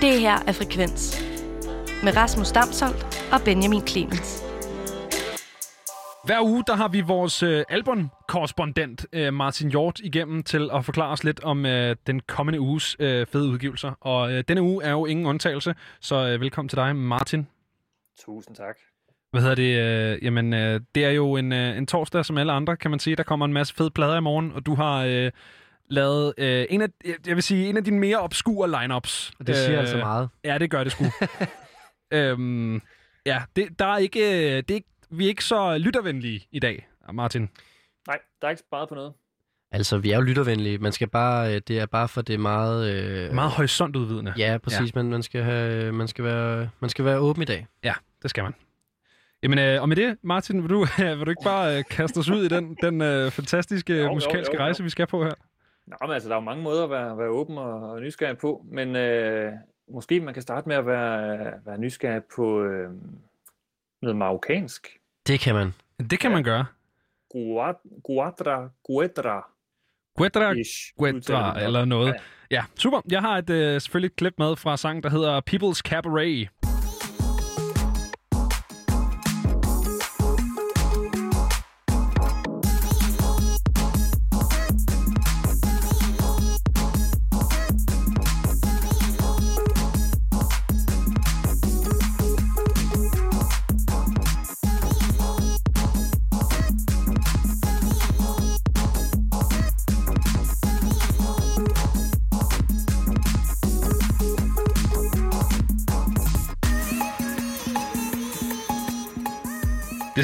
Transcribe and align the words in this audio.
Det 0.00 0.20
her 0.20 0.38
er 0.46 0.52
Frekvens 0.52 1.22
med 2.04 2.16
Rasmus 2.16 2.50
Damsholdt 2.52 3.28
og 3.32 3.40
Benjamin 3.44 3.86
Clemens. 3.86 4.44
Hver 6.24 6.42
uge 6.42 6.64
der 6.66 6.74
har 6.74 6.88
vi 6.88 7.00
vores 7.00 7.42
øh, 7.42 7.64
albumkorrespondent 7.68 9.06
øh, 9.12 9.34
Martin 9.34 9.70
Hjort 9.70 10.00
igennem 10.00 10.42
til 10.42 10.70
at 10.72 10.84
forklare 10.84 11.12
os 11.12 11.24
lidt 11.24 11.40
om 11.40 11.66
øh, 11.66 11.96
den 12.06 12.20
kommende 12.20 12.60
uges 12.60 12.96
øh, 13.00 13.26
fede 13.26 13.48
udgivelser. 13.48 13.92
Og 14.00 14.32
øh, 14.32 14.44
denne 14.48 14.62
uge 14.62 14.84
er 14.84 14.90
jo 14.90 15.06
ingen 15.06 15.26
undtagelse, 15.26 15.74
så 16.00 16.28
øh, 16.28 16.40
velkommen 16.40 16.68
til 16.68 16.76
dig, 16.76 16.96
Martin. 16.96 17.46
Tusind 18.20 18.56
tak. 18.56 18.76
Hvad 19.30 19.40
hedder 19.40 19.54
det? 19.54 19.78
Øh, 19.78 20.24
jamen, 20.24 20.54
øh, 20.54 20.80
det 20.94 21.04
er 21.04 21.10
jo 21.10 21.36
en, 21.36 21.52
øh, 21.52 21.78
en 21.78 21.86
torsdag 21.86 22.24
som 22.24 22.38
alle 22.38 22.52
andre, 22.52 22.76
kan 22.76 22.90
man 22.90 23.00
sige. 23.00 23.16
Der 23.16 23.22
kommer 23.22 23.46
en 23.46 23.52
masse 23.52 23.74
fede 23.74 23.90
plader 23.90 24.16
i 24.16 24.20
morgen, 24.20 24.52
og 24.52 24.66
du 24.66 24.74
har 24.74 25.04
øh, 25.04 25.30
lavet 25.90 26.34
øh, 26.38 26.66
en 26.70 26.82
af, 26.82 26.88
jeg 27.26 27.34
vil 27.34 27.42
sige, 27.42 27.68
en 27.68 27.76
af 27.76 27.84
dine 27.84 27.98
mere 27.98 28.18
obskure 28.18 28.80
lineups. 28.82 29.32
Og 29.38 29.46
det 29.46 29.56
siger 29.56 29.78
altså 29.78 29.96
meget. 29.96 30.28
Ja, 30.44 30.58
det 30.58 30.70
gør 30.70 30.84
det 30.84 30.92
sgu. 30.92 31.04
øhm, 32.16 32.82
ja, 33.26 33.42
det, 33.56 33.78
der 33.78 33.86
er 33.86 33.98
ikke, 33.98 34.20
øh, 34.20 34.56
det 34.56 34.70
er 34.70 34.74
ikke, 34.74 34.88
vi 35.10 35.24
er 35.24 35.28
ikke 35.28 35.44
så 35.44 35.78
lyttervenlige 35.78 36.46
i 36.52 36.58
dag, 36.58 36.88
Martin. 37.12 37.48
Nej, 38.06 38.18
der 38.40 38.46
er 38.46 38.50
ikke 38.50 38.62
sparet 38.68 38.88
på 38.88 38.94
noget. 38.94 39.12
Altså, 39.72 39.98
vi 39.98 40.10
er 40.10 40.16
jo 40.16 40.22
lyttervenlige. 40.22 40.78
Man 40.78 40.92
skal 40.92 41.08
bare, 41.08 41.54
øh, 41.54 41.60
det 41.68 41.78
er 41.78 41.86
bare 41.86 42.08
for 42.08 42.22
det 42.22 42.34
er 42.34 42.38
meget... 42.38 42.90
Øh, 42.90 43.34
Meget 43.34 43.50
horisontudvidende. 43.50 44.34
Ja, 44.38 44.58
præcis. 44.62 44.80
Ja. 44.94 45.02
Men 45.02 45.10
man 45.10 45.22
skal, 45.22 45.42
have, 45.42 45.92
man, 45.92 46.08
skal 46.08 46.24
være, 46.24 46.70
man 46.80 46.90
skal 46.90 47.04
være 47.04 47.18
åben 47.18 47.42
i 47.42 47.44
dag. 47.44 47.66
Ja, 47.84 47.92
det 48.22 48.30
skal 48.30 48.42
man. 48.42 48.54
Jamen, 49.42 49.58
øh, 49.58 49.82
og 49.82 49.88
med 49.88 49.96
det, 49.96 50.16
Martin, 50.22 50.62
vil 50.62 50.70
du, 50.70 50.86
vil 50.98 51.26
du 51.26 51.30
ikke 51.30 51.44
bare 51.44 51.78
øh, 51.78 51.84
kaste 51.90 52.18
os 52.18 52.28
ud 52.28 52.44
i 52.44 52.48
den, 52.48 52.76
den 52.82 53.02
øh, 53.02 53.30
fantastiske 53.30 53.96
Jo, 53.96 54.02
jo, 54.02 54.12
musikalske 54.14 54.54
jo, 54.54 54.58
jo. 54.58 54.64
rejse, 54.64 54.82
vi 54.82 54.90
skal 54.90 55.06
på 55.06 55.24
her? 55.24 55.34
Nå, 55.86 55.96
men 56.00 56.10
altså, 56.10 56.28
der 56.28 56.34
er 56.34 56.40
jo 56.40 56.44
mange 56.44 56.62
måder 56.62 56.84
at 56.84 56.90
være, 56.90 57.18
være 57.18 57.28
åben 57.28 57.58
og, 57.58 57.90
og 57.90 58.00
nysgerrig 58.00 58.38
på, 58.38 58.64
men 58.68 58.96
øh, 58.96 59.52
måske 59.88 60.20
man 60.20 60.34
kan 60.34 60.42
starte 60.42 60.68
med 60.68 60.76
at 60.76 60.86
være, 60.86 61.52
være 61.66 61.78
nysgerrig 61.78 62.22
på 62.36 62.62
øh, 62.62 62.90
noget 64.02 64.16
marokkansk. 64.16 64.88
Det 65.26 65.40
kan 65.40 65.54
man. 65.54 65.74
Det 66.10 66.20
kan 66.20 66.30
Ja. 66.30 66.34
man 66.36 66.44
gøre. 66.44 66.66
Guadra, 67.30 67.78
Guedra. 68.84 69.50
Guedra, 70.16 70.54
Guedra 70.98 71.60
eller 71.62 71.84
noget. 71.84 72.08
Ja. 72.08 72.14
Ja, 72.50 72.64
super. 72.78 73.00
Jeg 73.10 73.20
har 73.20 73.38
et, 73.38 73.50
øh, 73.50 73.80
selvfølgelig 73.80 74.06
et 74.08 74.16
klip 74.16 74.34
med 74.38 74.56
fra 74.56 74.76
sang, 74.76 75.02
der 75.02 75.10
hedder 75.10 75.40
People's 75.50 75.80
Cabaret. 75.90 76.48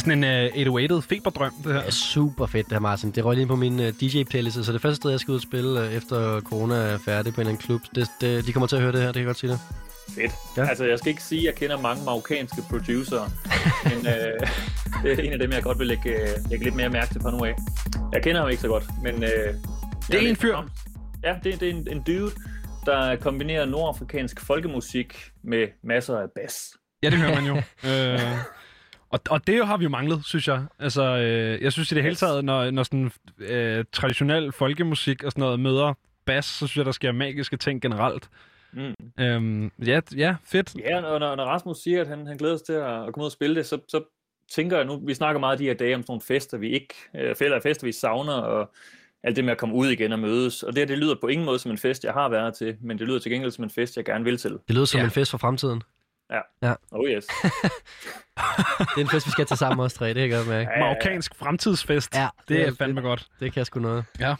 Sådan 0.07 0.25
en 0.25 0.69
uh, 0.69 0.97
808'et 0.97 1.01
feberdrøm, 1.01 1.53
det 1.65 1.73
her. 1.73 1.81
Er 1.81 1.91
super 1.91 2.47
fedt, 2.47 2.67
det 2.67 2.73
her, 2.73 2.81
Martin. 2.81 3.11
Det 3.11 3.25
røg 3.25 3.35
lige 3.35 3.43
ind 3.43 3.49
på 3.49 3.57
min 3.57 3.81
uh, 3.81 3.87
DJ-playliste, 3.87 4.65
så 4.65 4.73
det 4.73 4.83
første 4.83 4.97
sted, 4.97 5.11
jeg 5.11 5.21
skal 5.21 5.33
ud 5.33 5.37
og 5.37 5.43
spille, 5.43 5.81
uh, 5.81 5.95
efter 5.95 6.41
corona 6.41 6.75
er 6.75 6.99
færdig 6.99 7.35
på 7.35 7.41
en 7.41 7.47
eller 7.47 7.53
anden 7.53 7.67
klub, 7.67 7.81
det, 7.95 8.09
det, 8.21 8.47
de 8.47 8.53
kommer 8.53 8.67
til 8.67 8.77
at 8.77 8.83
høre 8.83 8.93
det 8.93 9.01
her, 9.01 9.07
det 9.07 9.15
kan 9.15 9.21
jeg 9.21 9.27
godt 9.27 9.39
sige 9.39 9.51
det. 9.51 9.61
Fedt. 10.15 10.33
Ja. 10.57 10.63
Ja. 10.63 10.69
Altså, 10.69 10.85
jeg 10.85 10.99
skal 10.99 11.11
ikke 11.11 11.23
sige, 11.23 11.41
at 11.41 11.47
jeg 11.47 11.55
kender 11.55 11.81
mange 11.81 12.05
marokkanske 12.05 12.63
producer, 12.71 13.31
men 13.91 14.07
øh, 14.07 14.41
det 15.03 15.19
er 15.19 15.23
en 15.23 15.33
af 15.33 15.39
dem, 15.39 15.53
jeg 15.53 15.63
godt 15.63 15.79
vil 15.79 15.87
lægge, 15.87 16.11
øh, 16.11 16.29
lægge 16.51 16.65
lidt 16.65 16.75
mere 16.75 16.89
mærke 16.89 17.13
til 17.13 17.21
fra 17.21 17.31
nu 17.31 17.45
af. 17.45 17.55
Jeg 18.13 18.23
kender 18.23 18.41
ham 18.41 18.51
ikke 18.51 18.63
så 18.63 18.69
godt, 18.69 18.85
men... 19.03 19.23
Øh, 19.23 19.55
det 20.11 20.25
er 20.25 20.29
en 20.29 20.37
fyr. 20.37 20.57
Ja, 21.25 21.35
det, 21.45 21.61
det 21.61 21.69
er 21.69 21.73
en, 21.73 21.89
en 21.91 22.03
dude, 22.03 22.31
der 22.87 23.17
kombinerer 23.17 23.65
nordafrikansk 23.65 24.41
folkemusik 24.41 25.31
med 25.45 25.69
masser 25.85 26.19
af 26.19 26.27
bass. 26.35 26.77
Ja, 27.03 27.11
det 27.11 27.19
hører 27.19 27.35
man 27.35 27.45
jo. 27.45 27.57
øh, 27.91 28.21
og, 29.11 29.21
og 29.31 29.47
det 29.47 29.67
har 29.67 29.77
vi 29.77 29.85
jo 29.85 29.91
manglet, 29.91 30.25
synes 30.25 30.49
jeg. 30.49 30.65
Altså, 30.79 31.03
øh, 31.03 31.63
jeg 31.63 31.73
synes 31.73 31.93
i 31.93 31.95
det 31.95 32.03
hele 32.03 32.15
taget, 32.17 32.45
når, 32.45 32.71
når 32.71 32.83
sådan 32.83 33.11
øh, 33.39 33.85
traditionel 33.93 34.53
folkemusik 34.53 35.25
og 35.25 35.33
sådan 35.33 35.43
noget 35.43 35.61
møder 35.61 35.95
bass, 36.27 36.49
så 36.49 36.67
synes 36.67 36.77
jeg, 36.77 36.85
der 36.85 36.93
sker 36.93 37.13
magiske 37.13 37.57
ting 37.57 37.83
generelt. 37.83 38.29
Mm. 38.73 38.95
Øhm, 39.21 39.71
ja, 39.87 40.01
ja, 40.17 40.37
fedt. 40.45 40.75
Ja, 40.79 41.03
og 41.03 41.21
når, 41.21 41.35
når 41.37 41.45
Rasmus 41.45 41.77
siger, 41.79 42.01
at 42.01 42.07
han, 42.09 42.27
han 42.27 42.37
glæder 42.37 42.57
sig 42.57 42.67
til 42.67 42.73
at, 42.73 42.83
at 43.07 43.15
komme 43.15 43.21
ud 43.23 43.27
og 43.27 43.33
spille 43.33 43.57
det, 43.57 43.67
så, 43.67 43.79
så 43.89 44.03
tænker 44.53 44.77
jeg 44.77 44.87
nu, 44.87 45.01
vi 45.07 45.15
snakker 45.15 45.41
meget 45.41 45.59
de 45.59 45.65
her 45.65 45.75
dage 45.75 45.95
om 45.95 46.03
sådan 46.03 46.11
nogle 46.13 46.23
fester, 46.23 46.59
vi 46.59 46.71
ikke, 46.71 46.95
øh, 47.17 47.35
fælder 47.37 47.61
fester, 47.61 47.87
vi 47.87 47.93
savner, 47.93 48.33
og 48.33 48.71
alt 49.25 49.37
det 49.37 49.45
med 49.45 49.53
at 49.53 49.59
komme 49.59 49.75
ud 49.75 49.89
igen 49.89 50.13
og 50.13 50.19
mødes. 50.19 50.63
Og 50.63 50.73
det 50.73 50.79
her, 50.81 50.87
det 50.87 50.99
lyder 50.99 51.15
på 51.21 51.27
ingen 51.27 51.45
måde 51.47 51.59
som 51.59 51.71
en 51.71 51.79
fest, 51.79 52.05
jeg 52.05 52.13
har 52.13 52.29
været 52.29 52.55
til, 52.55 52.77
men 52.81 52.99
det 52.99 53.07
lyder 53.07 53.19
til 53.19 53.33
gengæld 53.33 53.51
som 53.53 53.65
en 53.65 53.71
fest, 53.71 53.97
jeg 53.97 54.05
gerne 54.05 54.25
vil 54.25 54.37
til. 54.37 54.51
Det 54.51 54.75
lyder 54.75 54.85
som 54.85 54.99
Ja. 54.99 55.05
en 55.05 55.11
fest 55.11 55.31
for 55.31 55.39
fremtiden. 55.39 55.83
Oh 56.91 57.09
yes. 57.09 57.27
Det 58.79 58.97
er 58.97 59.01
en 59.01 59.09
fest, 59.09 59.27
vi 59.27 59.31
skal 59.31 59.47
til 59.47 59.57
sammen 59.57 59.85
os 59.85 59.95
tre, 59.95 60.07
det 60.09 60.15
kan 60.15 60.23
jeg 60.23 60.31
godt 60.31 60.49
mærke. 60.49 60.71
Ja, 60.77 60.81
Marokkansk 60.81 61.35
fremtidsfest. 61.35 62.15
Ja, 62.17 62.29
det 62.49 62.61
er 62.63 62.67
det- 62.67 62.79
fandme 62.79 63.01
godt. 63.01 63.27
Det 63.41 63.53
kan 63.53 63.59
jeg 63.61 63.67
sgu 63.67 63.81
noget. 63.81 64.05
Ja. 64.21 64.35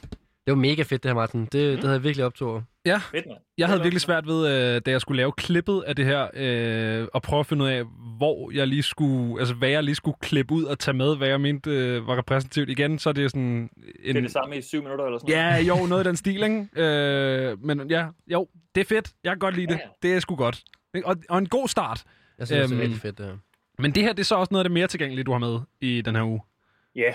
Det 0.47 0.53
var 0.53 0.59
mega 0.61 0.83
fedt, 0.83 1.03
det 1.03 1.09
her, 1.09 1.15
Martin. 1.15 1.41
Det, 1.41 1.53
det 1.53 1.81
havde 1.81 1.93
jeg 1.93 2.03
virkelig 2.05 2.25
optog. 2.27 2.63
Ja, 2.85 2.97
Fedt, 2.97 3.27
mand. 3.27 3.39
jeg 3.59 3.67
havde 3.67 3.79
Fedt, 3.79 3.85
virkelig 3.85 4.01
svært 4.01 4.27
ved, 4.27 4.49
øh, 4.75 4.81
da 4.87 4.91
jeg 4.91 5.01
skulle 5.01 5.17
lave 5.17 5.33
klippet 5.33 5.83
af 5.87 5.97
det 5.97 6.05
her, 6.05 6.29
øh, 6.35 7.09
at 7.15 7.23
prøve 7.23 7.41
at 7.41 7.47
finde 7.47 7.65
ud 7.65 7.69
af, 7.71 7.85
hvor 8.17 8.51
jeg 8.53 8.67
lige 8.67 8.83
skulle, 8.83 9.41
altså 9.41 9.55
hvad 9.55 9.69
jeg 9.69 9.83
lige 9.85 9.95
skulle 9.95 10.17
klippe 10.21 10.55
ud 10.55 10.65
og 10.65 10.79
tage 10.79 10.95
med, 10.97 11.17
hvad 11.17 11.29
jeg 11.29 11.41
mente 11.41 11.71
øh, 11.71 12.07
var 12.07 12.17
repræsentativt. 12.19 12.71
Igen, 12.71 12.99
så 12.99 13.09
er 13.09 13.13
det 13.13 13.31
sådan 13.31 13.43
en... 13.43 13.71
Det 14.07 14.17
er 14.17 14.21
det 14.21 14.31
samme 14.33 14.57
i 14.57 14.63
syv 14.63 14.83
minutter 14.83 15.05
eller 15.05 15.19
sådan 15.19 15.37
noget. 15.37 15.69
Ja, 15.69 15.75
jo, 15.81 15.87
noget 15.87 16.01
af 16.01 16.05
den 16.05 16.17
stil, 16.17 16.43
ikke? 16.43 16.67
Øh, 16.77 17.65
men 17.65 17.91
ja, 17.91 18.07
jo, 18.33 18.49
det 18.75 18.81
er 18.81 18.85
fedt. 18.85 19.11
Jeg 19.25 19.31
kan 19.31 19.39
godt 19.39 19.55
lide 19.57 19.67
det. 19.67 19.75
Ja, 19.75 19.79
ja. 20.03 20.09
Det 20.09 20.17
er 20.17 20.21
sgu 20.21 20.37
godt. 20.37 20.63
Og, 21.05 21.17
og 21.31 21.39
en 21.39 21.49
god 21.49 21.69
start. 21.69 22.05
Jeg 22.39 22.47
synes, 22.47 22.61
øhm, 22.61 22.69
det 22.69 22.75
Øhm, 22.75 22.81
er 22.81 22.85
rigtig 22.85 23.01
fedt, 23.01 23.19
det 23.19 23.27
her. 23.27 23.37
Men 23.79 23.95
det 23.95 24.03
her, 24.03 24.13
det 24.13 24.21
er 24.21 24.25
så 24.25 24.35
også 24.35 24.53
noget 24.55 24.65
af 24.65 24.69
det 24.69 24.73
mere 24.75 24.87
tilgængelige, 24.87 25.25
du 25.25 25.33
har 25.33 25.39
med 25.39 25.59
i 25.81 26.01
den 26.01 26.15
her 26.17 26.23
uge. 26.25 26.41
Ja. 26.95 27.13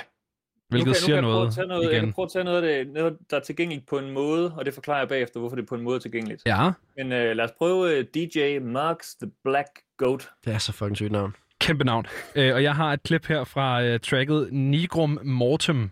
Hvilket 0.69 0.87
nu 0.87 0.93
kan, 0.93 1.01
siger 1.01 1.21
nu 1.21 1.27
kan 1.27 1.29
jeg 1.29 1.33
prøve 1.33 1.37
noget, 1.39 1.47
at 1.47 1.53
tage 1.55 1.67
noget, 1.67 1.83
Jeg 1.83 1.91
igen. 1.91 2.03
kan 2.05 2.13
prøve 2.13 2.25
at 2.25 2.31
tage 2.31 2.43
noget 2.43 2.63
af 2.63 2.85
det, 2.85 2.93
noget, 2.93 3.17
der 3.29 3.37
er 3.37 3.41
tilgængeligt 3.41 3.87
på 3.87 3.97
en 3.99 4.11
måde, 4.11 4.53
og 4.57 4.65
det 4.65 4.73
forklarer 4.73 4.99
jeg 4.99 5.07
bagefter, 5.07 5.39
hvorfor 5.39 5.55
det 5.55 5.63
er 5.63 5.67
på 5.67 5.75
en 5.75 5.81
måde 5.81 5.99
tilgængeligt. 5.99 6.41
Ja, 6.45 6.71
Men 6.97 7.11
øh, 7.11 7.35
lad 7.35 7.45
os 7.45 7.51
prøve 7.57 7.97
øh, 7.97 8.05
DJ 8.15 8.59
Marks 8.59 9.15
The 9.15 9.31
Black 9.43 9.67
Goat. 9.97 10.29
Det 10.45 10.53
er 10.53 10.57
så 10.57 10.71
fucking 10.71 10.97
sygt 10.97 11.11
navn. 11.11 11.35
kæmpe 11.59 11.83
navn. 11.83 12.05
Øh, 12.35 12.53
og 12.55 12.63
jeg 12.63 12.75
har 12.75 12.93
et 12.93 13.03
klip 13.03 13.25
her 13.25 13.43
fra 13.43 13.83
øh, 13.83 13.99
tracket 13.99 14.47
Nigrum 14.51 15.19
Mortem. 15.23 15.89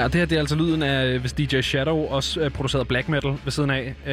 Ja, 0.00 0.04
og 0.04 0.12
det 0.12 0.18
her 0.20 0.26
det 0.26 0.36
er 0.36 0.40
altså 0.40 0.56
lyden 0.56 0.82
af, 0.82 1.06
øh, 1.06 1.20
hvis 1.20 1.32
DJ 1.32 1.60
Shadow 1.60 1.96
også 2.06 2.40
øh, 2.40 2.50
producerede 2.50 2.84
black 2.84 3.08
metal 3.08 3.34
ved 3.44 3.52
siden 3.52 3.70
af. 3.70 3.94
Øh, 4.06 4.12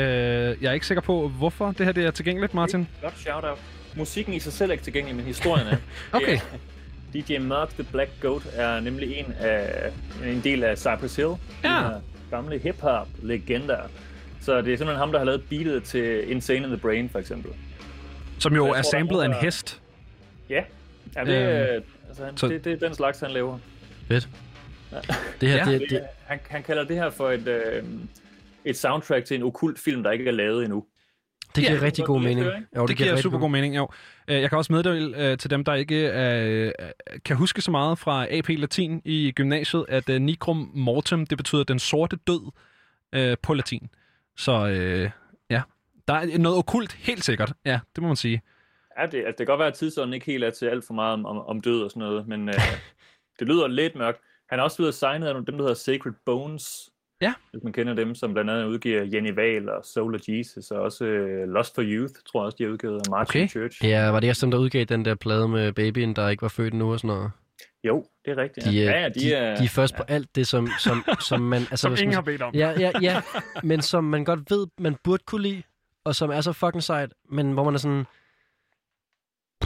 jeg 0.64 0.70
er 0.70 0.72
ikke 0.72 0.88
sikker 0.88 1.02
på, 1.02 1.28
hvorfor 1.28 1.72
det 1.72 1.86
her 1.86 1.94
det 1.94 2.06
er 2.06 2.12
tilgængeligt, 2.12 2.54
Martin. 2.54 2.88
Godt 3.02 3.20
shout-out. 3.20 3.58
Musikken 3.96 4.34
i 4.34 4.40
sig 4.40 4.54
selv 4.54 4.70
er 4.70 4.74
ikke 4.74 4.84
tilgængelig, 4.84 5.16
men 5.16 5.26
historien 5.26 5.68
er. 5.68 5.78
Okay. 6.12 6.40
Det 7.14 7.20
er- 7.32 7.36
DJ 7.38 7.38
Mark 7.40 7.70
The 7.70 7.84
Black 7.84 8.10
Goat 8.22 8.42
er 8.54 8.80
nemlig 8.80 9.16
en, 9.18 9.34
af, 9.40 9.90
en 10.26 10.42
del 10.44 10.64
af 10.64 10.78
Cypress 10.78 11.16
Hill. 11.16 11.30
Ja. 11.64 11.70
De 11.70 12.02
gamle 12.32 12.60
hip-hop 12.60 13.08
legender. 13.24 13.78
Så 14.42 14.58
det 14.62 14.74
er 14.74 14.78
simpelthen 14.78 14.98
ham, 14.98 15.12
der 15.12 15.18
har 15.20 15.26
lavet 15.26 15.44
beatet 15.50 15.84
til 15.84 16.32
Insane 16.32 16.60
in 16.60 16.64
the 16.68 16.78
Brain, 16.78 17.10
for 17.10 17.20
eksempel. 17.20 17.52
Som 18.40 18.56
jo 18.56 18.66
er 18.68 18.82
samlet 18.82 19.22
af 19.22 19.26
en 19.26 19.34
hest. 19.42 19.82
Ja, 20.50 20.62
ja 21.16 21.22
det, 21.24 21.28
Øhm, 21.28 21.48
er, 21.48 21.80
altså, 22.10 22.26
han, 22.26 22.38
så- 22.38 22.48
det, 22.48 22.66
det 22.66 22.74
er 22.84 22.88
den 22.88 22.96
slags, 22.96 23.20
han 23.20 23.32
laver. 23.32 23.58
Fedt. 24.08 24.30
Det 25.42 25.50
her, 25.50 25.56
Ja. 25.58 25.72
det, 25.72 25.82
Det, 25.82 25.90
det, 25.90 26.02
han, 26.26 26.40
han 26.50 26.64
kalder 26.64 26.84
det 26.84 26.96
her 26.96 27.10
for 27.10 27.32
et, 27.32 27.48
øh, 27.48 27.84
et 28.66 28.78
soundtrack 28.78 29.26
til 29.26 29.36
en 29.38 29.44
okult 29.44 29.80
film, 29.80 30.04
der 30.04 30.12
ikke 30.12 30.28
er 30.28 30.32
lavet 30.32 30.64
endnu. 30.64 30.86
det 31.56 31.64
giver 31.64 31.76
Ja, 31.76 31.82
rigtig 31.82 32.06
god 32.06 32.22
mening. 32.22 32.48
Jo, 32.76 32.86
Det 32.88 32.98
giver 32.98 33.10
rigtig 33.10 33.24
super 33.24 33.38
god 33.40 33.50
mening, 33.50 33.76
jo. 33.76 33.90
Øh, 34.28 34.42
Jeg 34.42 34.50
kan 34.50 34.58
også 34.58 34.74
meddele 34.74 35.32
øh, 35.32 35.38
til 35.38 35.50
dem, 35.50 35.64
der 35.64 35.74
ikke 35.74 36.12
øh, 36.12 36.72
kan 37.26 37.36
huske 37.36 37.62
så 37.62 37.72
meget 37.72 38.00
fra 38.00 38.28
AP 38.38 38.50
Latin 38.50 39.02
i 39.06 39.32
gymnasiet, 39.36 39.86
at 39.90 40.10
øh, 40.10 40.22
Nigrum 40.22 40.72
Mortem, 40.74 41.26
det 41.26 41.38
betyder 41.38 41.64
den 41.64 41.80
sorte 41.80 42.16
død 42.28 42.52
øh, 43.14 43.38
på 43.44 43.54
latin. 43.54 43.90
Så 44.38 44.68
øh, 44.68 45.10
ja, 45.50 45.62
der 46.08 46.14
er 46.14 46.38
noget 46.38 46.58
okult, 46.58 46.94
helt 46.94 47.24
sikkert. 47.24 47.54
Ja, 47.66 47.80
det 47.96 48.02
må 48.02 48.08
man 48.08 48.16
sige. 48.16 48.42
Ja, 49.00 49.06
det, 49.06 49.18
altså, 49.18 49.28
det 49.28 49.38
kan 49.38 49.46
godt 49.46 49.60
være, 49.60 49.68
at 49.68 49.74
tidsånden 49.74 50.14
ikke 50.14 50.26
helt 50.26 50.44
er 50.44 50.50
til 50.50 50.66
alt 50.66 50.86
for 50.88 50.94
meget 50.94 51.14
om, 51.14 51.26
om, 51.26 51.38
om 51.38 51.62
død 51.62 51.82
og 51.84 51.90
sådan 51.90 52.00
noget, 52.02 52.28
men 52.28 52.50
øh, 52.50 52.56
det 53.40 53.48
lyder 53.48 53.68
lidt 53.68 53.96
mørkt. 53.96 54.20
Han 54.50 54.60
er 54.60 54.64
også 54.64 54.78
blevet 54.78 54.94
signet 54.94 55.28
af 55.28 55.34
nogle- 55.34 55.46
dem, 55.46 55.56
der 55.58 55.64
hedder 55.64 55.76
Sacred 55.76 56.14
Bones. 56.26 56.90
Ja. 57.22 57.34
Hvis 57.52 57.64
man 57.64 57.74
kender 57.74 57.94
dem, 57.94 58.16
som 58.16 58.34
blandt 58.34 58.52
andet 58.52 58.66
udgiver 58.66 59.04
Jenny 59.14 59.34
Val 59.36 59.70
og 59.70 59.86
Soul 59.86 60.16
of 60.16 60.22
Jesus, 60.28 60.72
og 60.72 60.82
også 60.82 61.06
øh, 61.06 61.48
Lost 61.50 61.76
for 61.76 61.82
Youth, 61.86 62.14
tror 62.32 62.42
jeg 62.42 62.46
også, 62.46 62.56
de 62.60 62.64
har 62.64 62.72
udgivet, 62.72 62.96
og 62.96 63.02
Martin 63.10 63.42
Okay. 63.42 63.50
Church. 63.50 63.86
Ja, 63.86 64.10
var 64.10 64.20
det 64.20 64.30
også 64.30 64.46
dem, 64.46 64.52
der 64.52 64.58
udgav 64.58 64.84
den 64.86 65.06
der 65.06 65.16
plade 65.16 65.48
med 65.48 65.74
babyen, 65.74 66.16
der 66.16 66.30
ikke 66.30 66.42
var 66.42 66.48
født 66.48 66.74
endnu 66.74 66.92
og 66.94 67.00
sådan 67.00 67.08
noget? 67.16 67.32
Jo, 67.84 68.06
det 68.26 68.32
er 68.32 68.38
rigtigt. 68.38 68.66
De, 68.66 68.72
ja. 68.72 68.82
er, 68.84 68.92
ja, 68.92 69.02
ja, 69.02 69.10
de, 69.10 69.34
er, 69.34 69.56
de 69.56 69.64
er 69.64 69.68
først 69.68 69.96
på 69.96 70.04
alt 70.08 70.36
det, 70.36 70.48
som, 70.48 70.68
som, 70.80 71.04
som 71.20 71.42
man... 71.42 71.62
Altså, 71.72 71.78
Som 71.78 71.92
ingen 71.92 72.08
man 72.08 72.14
har 72.14 72.22
bedt 72.22 72.42
om. 72.42 72.54
Ja, 72.56 72.74
ja, 72.80 72.92
ja, 73.02 73.22
men 73.64 73.82
som 73.82 74.04
man 74.04 74.26
godt 74.26 74.40
ved, 74.52 74.68
man 74.80 74.96
burde 75.04 75.24
kunne 75.28 75.42
lide, 75.42 75.64
og 76.06 76.16
som 76.16 76.30
er 76.30 76.42
så 76.42 76.54
fucking 76.54 76.84
sejt, 76.84 77.14
men 77.30 77.52
hvor 77.52 77.64
man 77.64 77.74
er 77.74 77.78
sådan... 77.78 78.06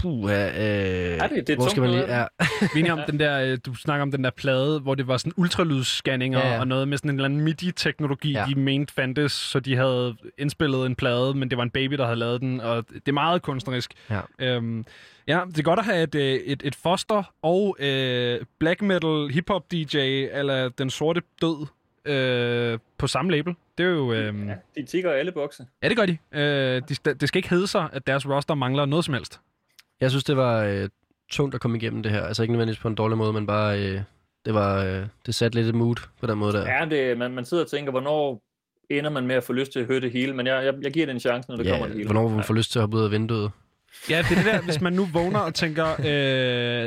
Puh, 0.02 0.32
øh, 0.32 0.38
det- 0.38 1.20
det 1.48 1.50
er 1.50 1.56
hvor 1.56 1.68
skal 1.70 1.82
man 1.82 1.90
lige... 1.92 2.18
Ja, 2.20 2.26
Vi 2.76 2.82
er 2.82 2.94
om 2.94 3.00
den 3.10 3.20
der, 3.20 3.42
øh, 3.52 3.58
du 3.66 3.76
snakker 3.76 4.02
om 4.02 4.12
den 4.12 4.24
der 4.24 4.30
plade, 4.30 4.80
hvor 4.80 4.96
det 4.96 5.08
var 5.08 5.18
sådan 5.18 5.34
ultralydsscanninger 5.38 6.40
ja, 6.40 6.54
Ja, 6.54 6.60
og 6.60 6.68
noget 6.68 6.88
med 6.88 6.98
sådan 6.98 7.10
en 7.12 7.16
eller 7.16 7.26
anden 7.26 7.42
MIDI-teknologi, 7.42 8.32
ja. 8.32 8.46
De 8.50 8.56
mente 8.56 8.94
fandtes, 8.94 9.32
så 9.32 9.60
de 9.60 9.76
havde 9.76 10.16
indspillet 10.38 10.86
en 10.86 10.96
plade, 10.96 11.34
men 11.34 11.50
det 11.50 11.58
var 11.58 11.64
en 11.64 11.70
baby, 11.70 11.94
der 11.94 12.06
havde 12.06 12.20
lavet 12.20 12.42
den, 12.42 12.62
og 12.62 12.86
det 12.94 13.08
er 13.08 13.12
meget 13.12 13.42
kunstnerisk. 13.42 13.94
Ja. 14.10 14.20
Øhm, 14.40 14.86
ja, 15.28 15.42
det 15.48 15.60
er 15.60 15.64
godt 15.64 15.80
at 15.80 15.86
have 15.86 16.04
et, 16.04 16.16
øh, 16.16 16.22
et, 16.36 16.62
et 16.66 16.76
foster 16.76 17.34
og 17.42 17.78
øh, 17.80 18.40
black 18.60 18.82
metal 18.82 19.28
hip-hop 19.32 19.72
DJ, 19.72 19.98
eller 19.98 20.70
den 20.70 20.90
sorte 20.90 21.22
død, 21.42 21.68
øh, 22.06 22.80
på 22.98 23.08
samme 23.08 23.32
label. 23.32 23.56
Det 23.78 23.86
er 23.86 23.90
jo... 23.90 24.14
Øh, 24.14 24.48
ja. 24.48 24.54
De 24.82 24.86
tigger 24.86 25.12
alle 25.12 25.32
bokse. 25.32 25.66
ja, 25.84 25.90
det 25.90 25.98
gør 25.98 26.06
de. 26.06 26.18
Øh, 26.32 26.82
de. 26.90 27.14
Det 27.14 27.28
skal 27.28 27.40
ikke 27.40 27.50
hedde 27.50 27.68
sig, 27.68 27.90
at 27.94 28.08
deres 28.08 28.30
roster 28.30 28.56
mangler 28.56 28.86
noget 28.86 29.06
som 29.06 29.14
helst. 29.14 29.40
Jeg 30.02 30.10
synes, 30.10 30.24
det 30.24 30.38
var 30.38 30.64
øh, 30.64 30.90
tungt 31.30 31.56
at 31.56 31.62
komme 31.62 31.78
igennem 31.78 32.04
det 32.04 32.12
her. 32.12 32.22
Altså 32.22 32.44
ikke 32.44 32.52
nødvendigvis 32.52 32.82
på 32.82 32.88
en 32.88 32.96
dårlig 32.96 33.18
måde, 33.18 33.34
men 33.34 33.48
bare... 33.48 33.80
Øh, 33.80 34.02
det 34.46 34.54
var... 34.54 34.84
Øh, 34.84 35.06
det 35.26 35.36
satte 35.36 35.58
lidt 35.58 35.68
et 35.68 35.76
mood 35.76 35.96
på 36.20 36.28
den 36.28 36.38
måde 36.38 36.54
der. 36.54 36.68
Ja, 36.68 36.86
det, 36.86 37.18
man, 37.18 37.32
man 37.32 37.46
sidder 37.46 37.64
og 37.64 37.70
tænker, 37.70 37.92
hvornår 37.92 38.42
ender 38.90 39.10
man 39.10 39.28
med 39.28 39.36
at 39.36 39.44
få 39.44 39.54
lyst 39.54 39.72
til 39.72 39.80
at 39.80 39.86
høre 39.86 40.00
det 40.00 40.12
hele, 40.12 40.34
men 40.34 40.48
jeg, 40.48 40.66
jeg, 40.66 40.74
jeg 40.82 40.92
giver 40.92 41.06
det 41.06 41.14
en 41.14 41.20
chance, 41.20 41.50
når 41.50 41.58
det 41.58 41.68
kommer 41.68 41.86
det 41.88 41.96
hele. 41.96 42.08
hvornår 42.08 42.30
man 42.30 42.44
får 42.44 42.54
lyst 42.54 42.72
til 42.72 42.80
at 42.80 42.84
hoppe 42.84 42.98
ud 42.98 43.04
af 43.04 43.12
vinduet. 43.12 43.52
Ja, 44.10 44.18
det 44.18 44.32
er 44.32 44.36
det 44.36 44.46
der, 44.46 44.62
hvis 44.62 44.82
man 44.82 44.94
nu 44.94 45.08
vågner 45.14 45.40
og 45.40 45.54
tænker, 45.54 45.86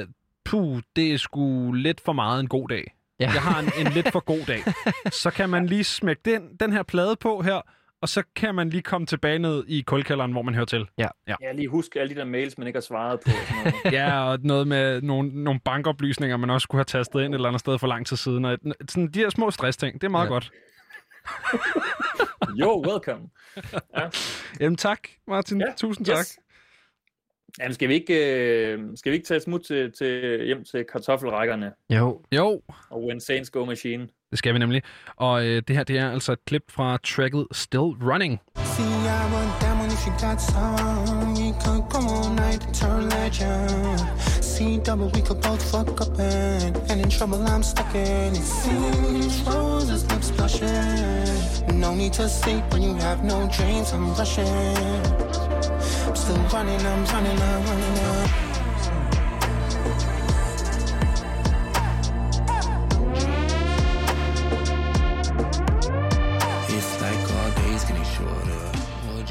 øh, 0.00 0.06
puh, 0.44 0.80
det 0.96 1.12
er 1.12 1.18
sgu 1.18 1.72
lidt 1.72 2.00
for 2.00 2.12
meget 2.12 2.40
en 2.40 2.48
god 2.48 2.68
dag. 2.68 2.94
Ja. 3.20 3.30
Jeg 3.32 3.42
har 3.42 3.60
en, 3.60 3.86
en 3.86 3.92
lidt 3.92 4.12
for 4.12 4.20
god 4.20 4.46
dag. 4.46 4.62
Så 5.22 5.30
kan 5.30 5.48
man 5.48 5.66
lige 5.66 5.84
smække 5.84 6.22
den, 6.24 6.42
den 6.60 6.72
her 6.72 6.82
plade 6.82 7.16
på 7.16 7.42
her, 7.42 7.60
og 8.04 8.08
så 8.08 8.22
kan 8.36 8.54
man 8.54 8.70
lige 8.70 8.82
komme 8.82 9.06
tilbage 9.06 9.38
ned 9.38 9.64
i 9.66 9.80
kulkælderen, 9.80 10.32
hvor 10.32 10.42
man 10.42 10.54
hører 10.54 10.66
til. 10.66 10.86
Ja, 10.98 11.08
lige 11.54 11.68
husk 11.68 11.96
alle 11.96 12.14
de 12.14 12.20
der 12.20 12.24
mails, 12.24 12.58
man 12.58 12.66
ikke 12.66 12.76
har 12.76 12.80
svaret 12.80 13.20
på. 13.20 13.30
Og 13.30 13.46
sådan 13.56 13.72
noget. 13.84 13.92
Ja, 13.92 14.30
og 14.30 14.38
noget 14.42 14.68
med 14.68 15.02
nogle, 15.02 15.44
nogle 15.44 15.60
bankoplysninger, 15.64 16.36
man 16.36 16.50
også 16.50 16.64
skulle 16.64 16.78
have 16.78 16.84
tastet 16.84 17.20
ind 17.20 17.34
et 17.34 17.38
eller 17.38 17.48
andet 17.48 17.60
sted 17.60 17.78
for 17.78 17.86
lang 17.86 18.06
tid 18.06 18.16
siden. 18.16 18.44
Og 18.44 18.58
sådan 18.88 19.08
de 19.08 19.18
her 19.18 19.30
små 19.30 19.50
stressting, 19.50 20.00
det 20.00 20.06
er 20.06 20.10
meget 20.10 20.26
ja. 20.26 20.28
Ja. 20.28 20.34
godt. 20.34 20.52
Jo, 22.60 22.84
welcome. 22.88 23.28
Ja. 23.98 24.08
Jamen 24.60 24.76
tak, 24.76 24.98
Martin. 25.28 25.60
Ja, 25.60 25.66
Tusind 25.76 26.06
tak. 26.06 26.18
Yes. 26.18 26.38
Jamen, 27.60 27.74
skal 27.74 27.88
vi 27.88 27.94
ikke, 27.94 28.14
øh, 28.72 28.80
skal 28.96 29.12
vi 29.12 29.16
ikke 29.16 29.26
tage 29.26 29.36
et 29.36 29.42
smut 29.42 29.62
til, 29.62 29.92
til, 29.92 30.44
hjem 30.44 30.64
til 30.64 30.84
kartoffelrækkerne 30.92 31.72
Jo, 31.90 32.22
Jo, 32.34 32.62
og 32.90 33.04
When 33.04 33.20
Saints 33.20 33.50
Go 33.50 33.64
Machine? 33.64 34.08
Det 34.34 34.38
skal 34.38 34.54
vi 34.54 34.58
nemlig. 34.58 34.82
Og 35.16 35.44
øh, 35.46 35.62
det 35.68 35.76
her, 35.76 35.84
det 35.84 35.98
er 35.98 36.10
altså 36.10 36.32
et 36.32 36.44
klip 36.46 36.62
fra 36.70 36.98
tracket 37.04 37.46
Still 37.52 37.88
Running. 38.10 38.40
See, 38.74 38.84
I 38.84 39.22
run 39.34 39.50
down 39.60 39.86
if 39.96 40.06
you 40.06 40.12
got 40.26 40.38
some. 40.42 41.34
We 41.38 41.52
could 41.62 41.84
go 41.94 42.00
all 42.16 42.30
night 42.44 42.60
and 42.66 42.74
turn 42.74 43.02
legend. 43.16 44.00
See, 44.50 44.72
double, 44.86 45.08
we 45.16 45.20
could 45.26 45.40
both 45.48 45.62
fuck 45.72 46.00
up 46.04 46.18
and, 46.18 46.76
and 46.90 47.00
in 47.04 47.10
trouble 47.10 47.38
I'm 47.52 47.62
stuck 47.62 47.94
in. 47.94 48.30
It 48.40 48.46
seems 48.62 49.34
roses 49.46 50.02
lips 50.10 50.30
blushing. 50.36 51.80
No 51.84 51.94
need 51.94 52.12
to 52.14 52.28
sleep 52.28 52.64
when 52.72 52.82
you 52.82 52.94
have 53.06 53.18
no 53.32 53.38
dreams. 53.56 53.92
I'm 53.92 54.06
rushing. 54.18 55.02
I'm 56.06 56.16
still 56.22 56.42
running, 56.54 56.80
I'm 56.92 57.02
running, 57.12 57.38
I'm 57.50 57.60
running. 57.68 57.98
I'm 58.10 58.43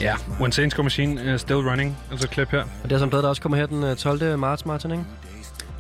Ja, 0.02 0.16
When 0.40 0.52
Saints 0.52 0.76
Go 0.76 0.84
Machine, 0.84 1.34
uh, 1.34 1.40
Still 1.40 1.58
Running, 1.70 1.98
altså 2.12 2.28
klip 2.28 2.50
her. 2.50 2.62
og 2.62 2.68
det 2.84 2.92
er 2.92 2.96
sådan 2.98 3.06
en 3.06 3.10
plade, 3.10 3.24
der 3.24 3.30
også 3.30 3.42
kommer 3.42 3.58
her 3.58 3.66
den 3.66 3.84
øh, 3.84 3.96
12. 3.96 4.38
marts, 4.40 4.66
Martin, 4.66 4.92
ikke? 4.92 5.04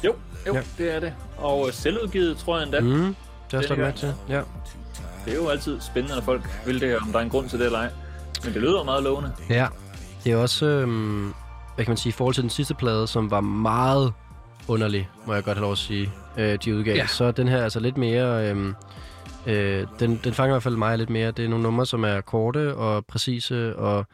Jo, 0.04 0.15
jo, 0.48 0.54
Ja. 0.54 0.62
det 0.77 0.95
er 0.95 1.00
det. 1.00 1.13
Og 1.38 1.68
øh, 1.68 1.74
selvudgivet, 1.74 2.38
tror 2.38 2.57
jeg 2.57 2.63
endda. 2.63 2.80
Mm. 2.80 3.15
Det 3.51 3.63
stået 3.65 3.80
gør 3.80 3.86
med 3.86 3.94
til. 3.94 4.13
Ja. 4.30 4.42
Det 5.25 5.33
er 5.33 5.36
jo 5.36 5.48
altid 5.48 5.81
spændende, 5.81 6.15
når 6.15 6.21
folk 6.24 6.42
vil 6.65 6.81
det 6.81 6.89
her, 6.89 7.00
om 7.01 7.07
der 7.12 7.19
er 7.19 7.24
en 7.24 7.30
grund 7.30 7.50
til 7.50 7.60
det 7.60 7.65
eller 7.65 7.80
ej. 7.80 7.89
Men 8.44 8.54
det 8.54 8.62
lyder 8.62 8.83
meget 8.83 9.04
lovende. 9.04 9.31
Ja, 9.50 9.68
det 10.24 10.31
er 10.31 10.38
også, 10.38 10.65
øhm, 10.65 11.33
hvad 11.75 11.86
kan 11.86 11.89
man 11.89 11.98
sige, 11.98 12.10
i 12.10 12.13
forhold 12.13 12.33
til 12.33 12.42
den 12.42 12.50
sidste 12.50 12.74
plade, 12.74 13.07
som 13.07 13.31
var 13.31 13.42
meget 13.42 14.13
underlig, 14.68 15.10
må 15.25 15.33
jeg 15.33 15.44
godt 15.44 15.57
have 15.57 15.62
lov 15.63 15.71
at 15.71 15.77
sige, 15.77 16.12
øh, 16.38 16.57
de 16.65 16.75
udgav. 16.75 16.95
Ja. 16.95 17.01
Ja. 17.01 17.07
Så 17.07 17.24
er 17.25 17.31
den 17.31 17.48
her 17.48 17.63
altså 17.63 17.80
lidt 17.80 17.98
mere, 17.98 18.50
øhm, 18.50 18.75
øh, 19.47 19.87
den, 19.99 20.19
den 20.23 20.33
fanger 20.33 20.53
i 20.53 20.55
hvert 20.55 20.63
fald 20.63 20.75
mig 20.75 20.97
lidt 20.97 21.09
mere. 21.09 21.31
Det 21.31 21.45
er 21.45 21.49
nogle 21.49 21.63
numre, 21.63 21.85
som 21.85 22.03
er 22.03 22.21
korte 22.21 22.75
og 22.75 23.05
præcise 23.05 23.75
og, 23.75 24.05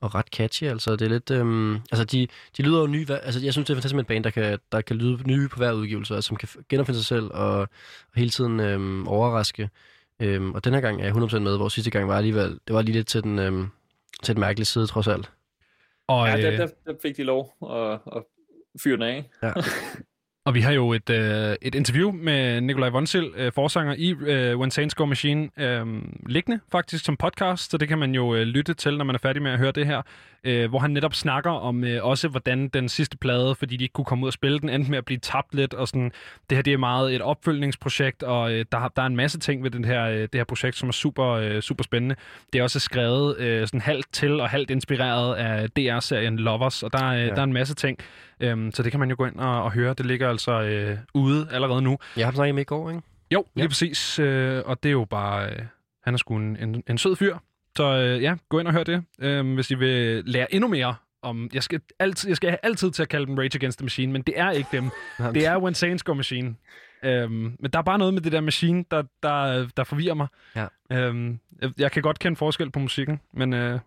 og 0.00 0.14
ret 0.14 0.26
catchy. 0.26 0.64
Altså, 0.64 0.92
det 0.92 1.02
er 1.02 1.08
lidt, 1.08 1.30
øhm, 1.30 1.74
altså 1.74 2.04
de, 2.04 2.28
de 2.56 2.62
lyder 2.62 2.80
jo 2.80 2.86
nye, 2.86 3.06
altså 3.10 3.40
jeg 3.40 3.52
synes, 3.52 3.66
det 3.66 3.72
er 3.72 3.76
fantastisk 3.76 3.94
med 3.94 4.04
et 4.04 4.06
band, 4.06 4.24
der 4.24 4.30
kan, 4.30 4.58
der 4.72 4.80
kan 4.80 4.96
lyde 4.96 5.22
nye 5.26 5.48
på 5.48 5.56
hver 5.56 5.72
udgivelse, 5.72 6.14
altså, 6.14 6.28
som 6.28 6.36
kan 6.36 6.48
genopfinde 6.68 6.98
sig 6.98 7.06
selv 7.06 7.24
og, 7.24 7.58
og 7.58 7.68
hele 8.16 8.30
tiden 8.30 8.60
øhm, 8.60 9.08
overraske. 9.08 9.70
Øhm, 10.22 10.52
og 10.52 10.64
den 10.64 10.74
her 10.74 10.80
gang 10.80 11.00
er 11.00 11.04
jeg 11.04 11.14
100% 11.14 11.38
med, 11.38 11.56
hvor 11.56 11.68
sidste 11.68 11.90
gang 11.90 12.08
var 12.08 12.16
alligevel, 12.16 12.60
det 12.66 12.74
var 12.74 12.82
lige 12.82 12.92
lidt 12.92 13.06
til 13.06 13.22
den, 13.22 13.38
øhm, 13.38 13.68
til 14.22 14.34
den 14.34 14.40
mærkelige 14.40 14.66
side, 14.66 14.86
trods 14.86 15.08
alt. 15.08 15.30
Og, 16.08 16.28
Ja, 16.28 16.36
der, 16.36 16.52
øh, 16.52 16.58
der, 16.58 16.66
der 16.86 16.94
fik 17.02 17.16
de 17.16 17.22
lov 17.22 17.52
at, 17.70 17.92
at 18.16 18.22
fyre 18.82 18.96
den 18.96 19.02
af. 19.02 19.30
og 20.46 20.54
vi 20.54 20.60
har 20.60 20.72
jo 20.72 20.92
et, 20.92 21.10
øh, 21.10 21.56
et 21.62 21.74
interview 21.74 22.12
med 22.12 22.60
Nikolaj 22.60 22.88
Vonsil, 22.88 23.32
øh, 23.36 23.52
forsanger 23.52 23.94
i 23.98 24.10
øh, 24.10 24.58
When 24.58 24.70
Saints 24.70 24.94
Go 24.94 25.04
Machine, 25.04 25.48
øh, 25.56 25.86
liggende 26.26 26.60
faktisk 26.72 27.04
som 27.04 27.16
podcast, 27.16 27.70
så 27.70 27.78
det 27.78 27.88
kan 27.88 27.98
man 27.98 28.14
jo 28.14 28.34
øh, 28.34 28.42
lytte 28.42 28.74
til, 28.74 28.96
når 28.96 29.04
man 29.04 29.14
er 29.14 29.18
færdig 29.18 29.42
med 29.42 29.50
at 29.50 29.58
høre 29.58 29.72
det 29.72 29.86
her, 29.86 30.02
øh, 30.46 30.68
hvor 30.68 30.78
han 30.78 30.90
netop 30.90 31.14
snakker 31.14 31.50
om 31.50 31.84
øh, 31.84 32.04
også, 32.04 32.28
hvordan 32.28 32.68
den 32.68 32.88
sidste 32.88 33.16
plade, 33.16 33.54
fordi 33.54 33.76
de 33.76 33.84
ikke 33.84 33.92
kunne 33.92 34.04
komme 34.04 34.22
ud 34.24 34.28
og 34.28 34.32
spille 34.32 34.58
den, 34.58 34.68
endte 34.68 34.90
med 34.90 34.98
at 34.98 35.04
blive 35.04 35.18
tabt 35.18 35.54
lidt, 35.54 35.74
og 35.74 35.88
sådan, 35.88 36.12
det 36.50 36.56
her 36.58 36.62
det 36.62 36.72
er 36.72 36.76
meget 36.78 37.14
et 37.14 37.22
opfølgningsprojekt, 37.22 38.22
og 38.22 38.52
øh, 38.52 38.64
der, 38.72 38.88
der 38.96 39.02
er 39.02 39.06
en 39.06 39.16
masse 39.16 39.38
ting 39.38 39.62
ved 39.62 39.70
den 39.70 39.84
her, 39.84 40.04
øh, 40.04 40.18
det 40.20 40.28
her 40.34 40.44
projekt, 40.44 40.76
som 40.76 40.88
er 40.88 40.92
super, 40.92 41.26
øh, 41.26 41.60
super 41.60 41.84
spændende. 41.84 42.16
Det 42.52 42.58
er 42.58 42.62
også 42.62 42.80
skrevet 42.80 43.38
øh, 43.38 43.66
sådan 43.66 43.80
halvt 43.80 44.06
til 44.12 44.40
og 44.40 44.48
halvt 44.48 44.70
inspireret 44.70 45.34
af 45.34 45.70
DR-serien 45.70 46.36
Lovers, 46.36 46.82
og 46.82 46.92
der, 46.92 47.04
er, 47.04 47.14
øh, 47.14 47.20
Ja. 47.26 47.26
der 47.30 47.36
er 47.40 47.44
en 47.44 47.52
masse 47.52 47.74
ting, 47.74 47.98
Øhm, 48.40 48.72
så 48.72 48.82
det 48.82 48.90
kan 48.90 49.00
man 49.00 49.10
jo 49.10 49.16
gå 49.18 49.26
ind 49.26 49.36
og, 49.36 49.62
og 49.62 49.72
høre. 49.72 49.94
Det 49.94 50.06
ligger 50.06 50.28
altså 50.28 50.60
øh, 50.62 50.98
ude 51.14 51.48
allerede 51.52 51.82
nu. 51.82 51.98
Jeg 52.16 52.26
har 52.26 52.32
snakket 52.32 52.54
med 52.54 52.62
i 52.62 52.64
går, 52.64 52.90
ikke? 52.90 53.02
Jo, 53.30 53.44
lige 53.54 53.62
Ja. 53.64 53.68
præcis. 53.68 54.18
Øh, 54.18 54.62
og 54.66 54.82
det 54.82 54.88
er 54.88 54.92
jo 54.92 55.04
bare... 55.04 55.50
Øh, 55.50 55.58
han 56.04 56.14
er 56.14 56.18
sgu 56.18 56.36
en, 56.36 56.56
en, 56.56 56.82
en 56.88 56.98
sød 56.98 57.16
fyr. 57.16 57.36
Så 57.76 57.84
øh, 57.84 58.22
ja, 58.22 58.34
gå 58.48 58.58
ind 58.58 58.68
og 58.68 58.74
hør 58.74 58.84
det, 58.84 59.04
øh, 59.20 59.54
hvis 59.54 59.70
I 59.70 59.74
vil 59.74 60.22
lære 60.26 60.54
endnu 60.54 60.68
mere 60.68 60.94
om... 61.22 61.50
Jeg 61.54 61.62
skal, 61.62 61.80
altid, 61.98 62.28
jeg 62.30 62.36
skal 62.36 62.50
have 62.50 62.58
altid 62.62 62.90
til 62.90 63.02
at 63.02 63.08
kalde 63.08 63.26
dem 63.26 63.38
Rage 63.38 63.50
Against 63.54 63.78
the 63.78 63.84
Machine, 63.84 64.12
men 64.12 64.22
det 64.22 64.34
er 64.40 64.50
ikke 64.50 64.68
dem. 64.72 64.90
Det 65.34 65.46
er 65.46 65.58
When 65.58 65.74
Saints 65.74 66.02
Go 66.02 66.14
Machine. 66.14 66.54
Øhm, 67.04 67.32
men 67.60 67.70
der 67.72 67.78
er 67.78 67.82
bare 67.82 67.98
noget 67.98 68.14
med 68.14 68.22
det 68.22 68.32
der 68.32 68.40
machine, 68.40 68.84
der, 68.90 69.02
der, 69.22 69.68
der 69.76 69.84
forvirrer 69.84 70.14
mig. 70.14 70.26
Ja. 70.56 70.66
Øhm, 70.92 71.38
jeg, 71.62 71.70
jeg 71.78 71.92
kan 71.92 72.02
godt 72.02 72.18
kende 72.18 72.36
forskel 72.36 72.70
på 72.70 72.78
musikken, 72.78 73.20
men 73.32 73.52
øh, 73.54 73.78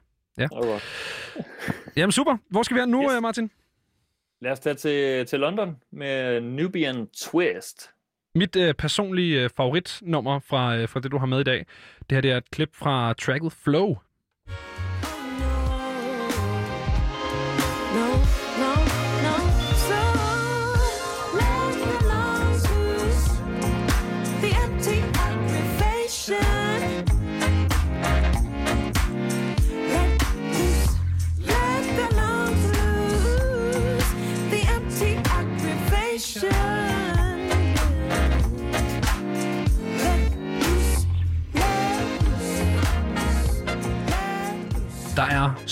Okay. 0.52 0.80
jamen 1.98 2.12
super. 2.12 2.38
Hvor 2.50 2.64
skal 2.64 2.76
vi 2.76 2.80
hen 2.82 2.90
nu, 2.90 3.02
Yes. 3.04 3.12
yes. 3.14 3.22
Martin? 3.22 3.52
Lad 4.42 4.52
os 4.52 4.60
tage 4.60 4.76
til, 4.76 5.26
til 5.26 5.40
London 5.40 5.78
med 5.92 6.42
Nubian 6.42 7.08
Twist. 7.08 7.90
Mit 8.36 8.56
øh, 8.56 8.74
personlige 8.74 9.44
øh, 9.44 9.50
favoritnummer 9.58 10.40
fra, 10.40 10.78
øh, 10.78 10.90
fra 10.90 11.00
det, 11.00 11.12
du 11.12 11.18
har 11.18 11.26
med 11.26 11.40
i 11.40 11.44
dag, 11.44 11.66
det 12.00 12.16
her 12.16 12.22
det 12.22 12.32
er 12.32 12.38
et 12.38 12.52
klip 12.52 12.76
fra 12.76 13.14
tracket 13.14 13.52
Flow. 13.52 13.98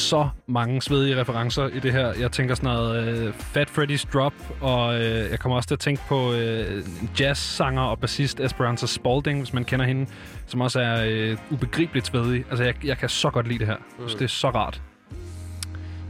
Så 0.08 0.30
mange 0.48 0.82
svedige 0.82 1.22
referencer 1.22 1.68
i 1.68 1.80
det 1.80 1.92
her. 1.92 2.14
Jeg 2.20 2.32
tænker 2.32 2.56
sådan 2.56 2.70
noget 2.70 3.08
øh, 3.08 3.34
Fat 3.34 3.70
Freddy's 3.70 4.12
Drop, 4.14 4.34
og 4.62 4.96
øh, 4.96 5.32
jeg 5.32 5.40
kommer 5.40 5.56
også 5.56 5.68
til 5.68 5.76
at 5.76 5.80
tænke 5.80 6.02
på 6.08 6.34
øh, 6.34 6.84
jazzsanger 7.20 7.82
og 7.82 8.00
bassist 8.00 8.40
Esperanza 8.40 8.86
Spalding, 8.88 9.40
hvis 9.40 9.54
man 9.54 9.66
kender 9.66 9.86
hende, 9.86 10.06
som 10.46 10.62
også 10.62 10.80
er 10.80 11.06
øh, 11.08 11.38
ubegribeligt 11.52 12.08
svedig. 12.08 12.46
Altså, 12.50 12.64
jeg, 12.64 12.86
jeg 12.86 12.98
kan 12.98 13.10
så 13.10 13.30
godt 13.30 13.48
lide 13.48 13.60
det 13.60 13.68
her. 13.68 13.76
Mm. 14.00 14.10
Så 14.10 14.18
det 14.18 14.24
er 14.24 14.28
så 14.30 14.50
rart. 14.50 14.82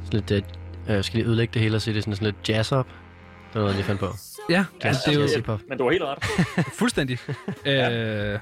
Sådan 0.06 0.24
lidt, 0.30 0.32
øh, 0.32 0.96
jeg 0.96 1.06
skal 1.06 1.20
lige 1.20 1.30
udlægge 1.30 1.54
det 1.54 1.62
hele 1.62 1.75
og 1.75 1.82
sige, 1.82 1.94
det 1.94 2.00
er 2.00 2.01
sådan, 2.01 2.16
sådan 2.16 2.25
lidt 2.25 2.50
jazz-up. 2.50 2.88
Det 3.54 3.56
var 3.56 3.62
noget, 3.62 3.77
jeg 3.77 3.86
fandt 3.86 4.00
på. 4.00 4.08
Ja, 4.50 4.66
Jazz, 4.84 4.98
det 5.06 5.16
er 5.16 5.42
jo. 5.48 5.58
Men 5.70 5.77
du 5.77 5.84
har 5.84 5.92
helt 5.92 6.04
ret. 6.04 6.24
fuldstændig. 6.80 7.18
øh, 7.66 8.39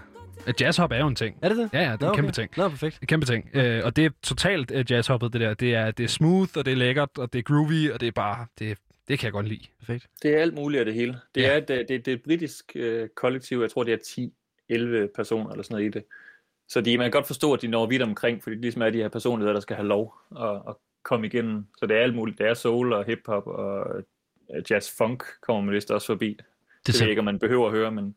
jazzhop 0.61 0.91
er 0.91 0.97
jo 0.99 1.07
en 1.07 1.15
ting. 1.15 1.37
Er 1.41 1.49
det 1.49 1.57
det? 1.57 1.69
Ja, 1.73 1.79
ja, 1.83 1.91
det 1.91 2.03
er 2.03 2.09
en 2.09 2.15
kæmpe 2.15 2.31
ting. 2.31 2.51
Nå, 2.57 2.69
perfekt. 2.69 2.97
En 3.01 3.07
kæmpe 3.07 3.25
ting. 3.25 3.49
Øh, 3.53 3.81
og 3.85 3.95
det 3.95 4.05
er 4.05 4.09
totalt 4.23 4.71
uh, 4.71 4.91
jazzhoppet, 4.91 5.33
det 5.33 5.41
der. 5.41 5.53
Det 5.53 5.75
er, 5.75 5.91
det 5.91 6.03
er 6.03 6.07
smooth, 6.07 6.51
og 6.57 6.65
det 6.65 6.71
er 6.71 6.75
lækkert, 6.75 7.09
og 7.17 7.33
det 7.33 7.39
er 7.39 7.43
groovy, 7.43 7.91
og 7.91 7.99
det 8.01 8.07
er 8.07 8.11
bare... 8.11 8.45
Det, 8.59 8.77
det 9.07 9.19
kan 9.19 9.25
jeg 9.25 9.31
godt 9.33 9.47
lide. 9.47 9.65
perfekt. 9.79 10.07
Det 10.23 10.35
er 10.35 10.41
alt 10.41 10.53
muligt 10.53 10.79
af 10.79 10.85
det 10.85 10.93
hele. 10.93 11.19
Det 11.35 11.41
Ja. 11.41 11.47
er 11.53 11.57
et, 11.57 11.69
øh, 11.69 11.77
det, 11.77 11.89
det 11.89 12.07
er 12.07 12.13
et 12.15 12.23
britisk 12.23 12.71
øh, 12.75 13.09
kollektiv, 13.15 13.61
jeg 13.61 13.71
tror 13.71 13.83
det 13.83 13.93
er 13.93 14.27
10-11 15.07 15.11
personer 15.15 15.51
eller 15.51 15.63
sådan 15.63 15.73
noget 15.75 15.85
i 15.85 15.89
det. 15.89 16.03
Så 16.69 16.81
de, 16.81 16.97
man 16.97 17.05
kan 17.05 17.11
godt 17.11 17.27
forstå, 17.27 17.53
at 17.53 17.61
de 17.61 17.67
når 17.67 17.85
vidt 17.87 18.01
omkring, 18.01 18.43
fordi 18.43 18.55
det 18.55 18.61
ligesom 18.61 18.81
er 18.81 18.89
de 18.89 18.97
her 18.97 19.09
personligheder, 19.09 19.53
der 19.53 19.59
skal 19.59 19.75
have 19.75 19.87
lov 19.87 20.13
at, 20.41 20.49
at 20.69 20.75
komme 21.03 21.27
igennem. 21.27 21.65
Så 21.77 21.85
det 21.85 21.97
er 21.97 22.01
alt 22.01 22.15
muligt. 22.15 22.37
Det 22.37 22.47
er 22.47 22.53
soul 22.53 22.93
og 22.93 23.05
hip-hop 23.05 23.47
og 23.47 23.97
øh, 24.55 24.63
jazz-funk 24.71 25.41
kommer 25.41 25.61
man 25.61 25.73
vist 25.75 25.91
også 25.91 26.07
forbi. 26.07 26.39
Det, 26.87 26.87
Det 26.87 26.93
det 26.93 26.93
ved 26.93 26.97
ser, 26.99 27.05
jeg 27.05 27.09
ikke, 27.09 27.19
om 27.19 27.25
man 27.25 27.39
behøver 27.39 27.65
at 27.67 27.71
høre, 27.73 27.91
men 27.91 28.03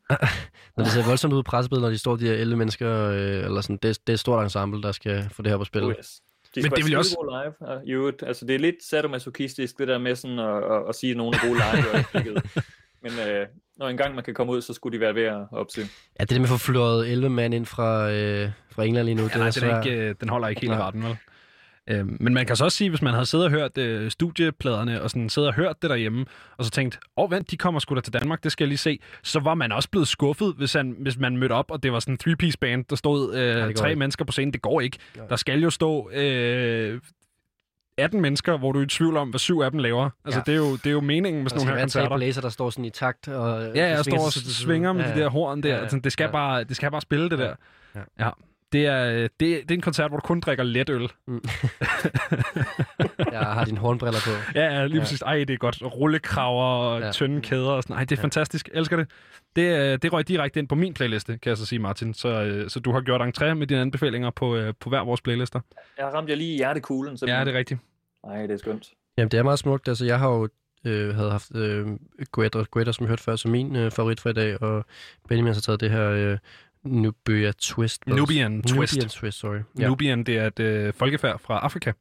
når 0.76 0.84
det 0.84 0.92
ser 0.92 1.04
voldsomt 1.06 1.32
ud 1.34 1.42
på 1.42 1.50
pressebilledet, 1.50 1.82
når 1.86 1.90
de 1.90 1.98
står 1.98 2.16
de 2.16 2.26
her 2.26 2.32
11 2.34 2.56
mennesker, 2.56 3.08
øh, 3.10 3.18
eller 3.44 3.60
sådan, 3.60 3.76
det, 3.82 3.98
det 4.06 4.12
er 4.12 4.14
et 4.14 4.20
stort 4.20 4.44
ensemble, 4.44 4.82
der 4.82 4.92
skal 4.92 5.28
få 5.32 5.42
det 5.42 5.50
her 5.50 5.58
på 5.58 5.64
spil. 5.64 5.82
oh 5.82 5.92
yes. 5.98 6.20
De 6.54 6.62
Men 6.62 6.70
det 6.70 6.84
vil 6.84 6.96
også... 6.96 7.16
live. 7.60 7.76
Uh, 7.76 7.82
i 7.88 7.90
øvrigt. 7.92 8.22
altså, 8.26 8.46
det 8.46 8.54
er 8.54 8.58
lidt 8.58 8.74
sadomasochistisk, 8.90 9.78
det 9.78 9.88
der 9.88 9.98
med 9.98 10.14
sådan 10.16 10.38
at, 10.38 10.56
at, 10.56 10.82
at 10.88 10.94
sige, 10.94 11.10
at 11.10 11.16
nogen 11.16 11.34
er 11.34 11.38
gode 11.48 11.54
live 12.22 12.34
i. 12.36 12.38
Men 13.02 13.12
øh, 13.28 13.46
når 13.76 13.88
engang 13.88 14.14
man 14.14 14.24
kan 14.24 14.34
komme 14.34 14.52
ud, 14.52 14.60
så 14.62 14.72
skulle 14.72 14.96
de 14.96 15.00
være 15.00 15.14
ved 15.14 15.22
at 15.22 15.38
opsøge. 15.52 15.88
Ja, 16.18 16.24
det 16.24 16.30
der 16.30 16.36
med 16.38 16.44
at 16.44 16.48
få 16.50 16.58
flået 16.58 17.08
11 17.08 17.30
mand 17.30 17.54
ind 17.54 17.66
fra, 17.66 18.10
øh, 18.10 18.50
fra 18.70 18.84
England 18.84 19.04
lige 19.04 19.14
nu, 19.14 19.22
Ja, 19.22 19.28
det 19.28 19.36
nej, 19.36 19.46
er 19.46 19.50
den, 19.50 19.64
er 19.64 19.70
svært. 19.72 19.86
ikke, 19.86 19.98
øh, 19.98 20.14
den 20.20 20.28
holder 20.28 20.48
ikke 20.48 20.60
helt 20.60 20.72
i 20.72 20.76
retten, 20.76 21.02
vel? 21.04 21.16
Øh, 21.90 22.20
men 22.22 22.34
man 22.34 22.46
kan 22.46 22.56
så 22.56 22.64
også 22.64 22.76
sige, 22.78 22.90
hvis 22.90 23.02
man 23.02 23.12
havde 23.12 23.26
siddet 23.26 23.44
og 23.46 23.50
hørt 23.52 23.78
øh, 23.78 24.10
studiepladerne, 24.10 25.02
og 25.02 25.10
sådan 25.10 25.28
siddet 25.28 25.48
og 25.48 25.54
hørt 25.54 25.82
det 25.82 25.90
derhjemme, 25.90 26.24
og 26.56 26.64
så 26.64 26.70
tænkt, 26.70 26.98
åh 27.16 27.24
oh, 27.24 27.30
vent, 27.30 27.50
de 27.50 27.56
kommer 27.56 27.80
sgu 27.80 27.94
da 27.94 28.00
til 28.00 28.12
Danmark, 28.12 28.44
det 28.44 28.52
skal 28.52 28.64
jeg 28.64 28.68
lige 28.68 28.78
se, 28.78 28.98
så 29.22 29.40
var 29.40 29.54
man 29.54 29.72
også 29.72 29.90
blevet 29.90 30.08
skuffet, 30.08 30.54
hvis, 30.56 30.72
han, 30.72 30.96
hvis 31.00 31.18
man 31.18 31.36
mødte 31.36 31.52
op, 31.52 31.70
og 31.70 31.82
det 31.82 31.92
var 31.92 32.00
sådan 32.00 32.14
en 32.14 32.18
three-piece 32.32 32.56
band, 32.60 32.84
der 32.90 32.96
stod 32.96 33.34
øh, 33.34 33.64
går 33.66 33.72
tre 33.72 33.88
ikke. 33.88 33.98
mennesker 33.98 34.24
på 34.24 34.32
scenen. 34.32 34.52
Det 34.52 34.62
går 34.62 34.80
ikke. 34.80 34.98
Nej. 35.16 35.26
Der 35.26 35.36
skal 35.36 35.60
jo 35.62 35.70
stå 35.70 36.10
øh, 36.10 37.00
18 37.98 38.20
mennesker, 38.20 38.58
hvor 38.58 38.72
du 38.72 38.78
er 38.78 38.82
i 38.84 38.86
tvivl 38.86 39.16
om, 39.16 39.28
hvad 39.30 39.38
syv 39.38 39.58
af 39.60 39.70
dem 39.70 39.80
laver. 39.80 40.10
Altså, 40.24 40.40
Ja. 40.46 40.52
det, 40.52 40.52
er 40.52 40.66
jo, 40.68 40.76
det 40.76 40.86
er 40.86 40.90
jo 40.90 41.00
meningen 41.00 41.42
med 41.42 41.50
Der 41.50 41.56
sådan 41.56 41.60
skal 41.60 41.66
nogle 41.68 41.78
her 41.78 41.84
koncerter. 41.84 42.16
blæser, 42.16 42.40
der 42.40 42.48
står 42.48 42.70
sådan 42.70 42.84
i 42.84 42.90
takt. 42.90 43.28
Og, 43.28 43.62
Ja, 43.74 43.88
jeg 43.88 44.04
står 44.04 44.24
og 44.26 44.32
svinger 44.32 44.92
med 44.92 45.04
Ja, 45.04 45.14
de 45.14 45.20
der 45.20 45.28
horn 45.28 45.62
der. 45.62 45.68
Ja, 45.68 45.74
Ja, 45.74 45.80
ja. 45.82 45.88
ja. 45.92 45.98
Det, 45.98 46.12
skal 46.12 46.24
Ja. 46.24 46.30
bare, 46.30 46.64
det 46.64 46.76
skal 46.76 46.90
bare 46.90 47.00
spille 47.00 47.30
det 47.30 47.38
Ja. 47.38 47.42
der. 47.44 47.54
Ja. 47.94 48.00
ja. 48.24 48.30
Det 48.72 48.86
er, 48.86 49.12
det, 49.20 49.30
det 49.40 49.70
er 49.70 49.74
en 49.74 49.80
koncert, 49.80 50.10
hvor 50.10 50.18
du 50.18 50.26
kun 50.26 50.40
drikker 50.40 50.64
let 50.64 50.88
øl. 50.90 51.02
Jeg 53.32 53.40
har 53.40 53.64
dine 53.64 53.78
hornbriller 53.78 54.20
på. 54.24 54.30
Ja, 54.58 54.64
ja 54.64 54.70
lige 54.86 54.88
Ja. 54.88 54.94
ja. 54.94 55.00
præcis. 55.00 55.22
Ej, 55.22 55.38
det 55.44 55.50
er 55.50 55.56
godt. 55.56 55.82
Rullekraver 55.82 56.62
og 56.64 57.00
Ja. 57.00 57.06
ja. 57.06 57.12
tynde 57.12 57.40
kæder 57.40 57.70
og 57.70 57.82
sådan. 57.82 57.96
Ej, 57.96 58.04
det 58.04 58.12
er 58.12 58.16
Ja. 58.16 58.20
ja. 58.20 58.24
fantastisk. 58.24 58.68
Jeg 58.72 58.78
elsker 58.78 58.96
det. 58.96 59.10
Det, 59.56 59.62
øh, 59.92 59.98
det 60.02 60.12
røg 60.12 60.28
direkte 60.28 60.60
ind 60.60 60.68
på 60.68 60.74
min 60.74 60.94
playliste, 60.94 61.38
kan 61.38 61.50
jeg 61.50 61.56
så 61.56 61.66
sige, 61.66 61.78
Martin. 61.78 62.14
Så, 62.14 62.28
øh, 62.42 62.70
så 62.70 62.80
du 62.80 62.92
har 62.92 63.00
gjort 63.00 63.20
entré 63.20 63.54
med 63.54 63.66
dine 63.66 63.80
anbefalinger 63.80 64.30
på, 64.30 64.56
øh, 64.56 64.74
på 64.80 64.88
hver 64.88 65.04
vores 65.04 65.20
playlister. 65.20 65.60
Jeg 65.98 66.06
ramte 66.14 66.30
jeg 66.30 66.36
lige 66.38 66.54
i 66.54 66.56
hjertekuglen. 66.56 67.12
Ja, 67.12 67.16
simpelthen. 67.16 67.46
det 67.46 67.54
er 67.54 67.58
rigtigt. 67.58 67.80
Ej, 68.24 68.42
det 68.42 68.50
er 68.50 68.56
skønt. 68.56 68.88
Jamen, 69.18 69.30
det 69.30 69.38
er 69.38 69.42
meget 69.42 69.58
smukt. 69.58 69.88
Altså, 69.88 70.04
jeg 70.04 70.18
har 70.18 70.28
jo 70.28 70.48
øh, 70.86 71.14
havde 71.14 71.30
haft 71.30 71.54
øh, 71.56 71.86
Guetta, 72.32 72.64
Guetta, 72.70 72.92
som 72.92 73.04
jeg 73.04 73.08
hørte 73.08 73.22
før, 73.22 73.36
som 73.36 73.50
min 73.50 73.76
øh, 73.76 73.90
favorit 73.90 74.20
for 74.20 74.30
i 74.30 74.32
dag, 74.32 74.62
og 74.62 74.84
Benjamin 75.28 75.52
har 75.52 75.60
taget 75.60 75.80
det 75.80 75.90
her 75.90 76.10
øh, 76.10 76.38
Nubia 76.84 77.52
Twist. 77.52 78.06
Nubian 78.06 78.62
Twist. 78.62 78.94
Nubian 78.94 79.08
Twist, 79.08 79.38
sorry. 79.38 79.58
Ja. 79.78 79.88
Nubian, 79.88 80.24
det 80.24 80.38
er 80.38 80.46
et 80.46 80.60
øh, 80.60 80.92
folkefærd 80.92 81.38
fra 81.40 81.58
Afrika. 81.58 81.92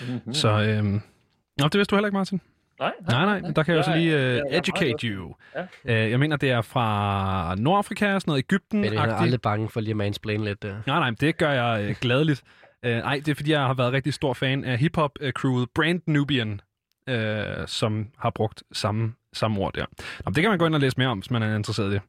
Mm-hmm. 0.00 0.34
Så, 0.34 0.48
øh, 0.48 0.84
Nå, 0.84 1.64
det 1.64 1.74
vidste 1.74 1.90
du 1.90 1.96
heller 1.96 2.06
ikke, 2.08 2.16
Martin. 2.16 2.40
Nej, 2.80 2.92
Nej, 3.08 3.24
nej, 3.24 3.40
men 3.40 3.56
der 3.56 3.62
kan 3.62 3.74
jeg 3.74 3.78
jo 3.78 3.92
så 3.92 3.96
lige 3.96 4.42
uh, 4.42 4.56
educate 4.56 5.06
you. 5.06 5.34
Ja. 5.54 5.62
Uh, 6.04 6.10
jeg 6.10 6.20
mener, 6.20 6.36
det 6.36 6.50
er 6.50 6.62
fra 6.62 7.54
Nordafrika, 7.54 8.04
sådan 8.04 8.22
noget 8.26 8.38
Ægypten. 8.38 8.80
Men 8.80 8.92
jeg 8.94 9.08
er 9.08 9.14
aldrig 9.14 9.40
bange 9.40 9.68
for 9.68 9.80
lige 9.80 9.90
at 9.90 9.96
mansplain 9.96 10.44
lidt 10.44 10.62
der. 10.62 10.76
Nej, 10.86 10.98
nej, 10.98 11.10
det 11.20 11.36
gør 11.36 11.50
jeg 11.50 11.90
uh, 11.90 11.96
gladeligt. 12.00 12.42
Uh, 12.86 12.90
nej, 12.90 13.20
det 13.26 13.28
er 13.28 13.34
fordi, 13.34 13.50
jeg 13.50 13.60
har 13.60 13.74
været 13.74 13.92
rigtig 13.92 14.14
stor 14.14 14.34
fan 14.34 14.64
af 14.64 14.78
hip-hop-crewet 14.78 15.68
Brand 15.74 16.00
Nubian, 16.06 16.60
uh, 17.10 17.16
som 17.66 18.06
har 18.18 18.30
brugt 18.30 18.62
samme, 18.72 19.14
samme 19.32 19.60
ord 19.60 19.72
der. 19.74 19.84
Nå, 20.24 20.32
det 20.32 20.42
kan 20.42 20.50
man 20.50 20.58
gå 20.58 20.66
ind 20.66 20.74
og 20.74 20.80
læse 20.80 20.98
mere 20.98 21.08
om, 21.08 21.18
hvis 21.18 21.30
man 21.30 21.42
er 21.42 21.56
interesseret 21.56 21.90
i 21.90 21.92
det. 21.92 22.00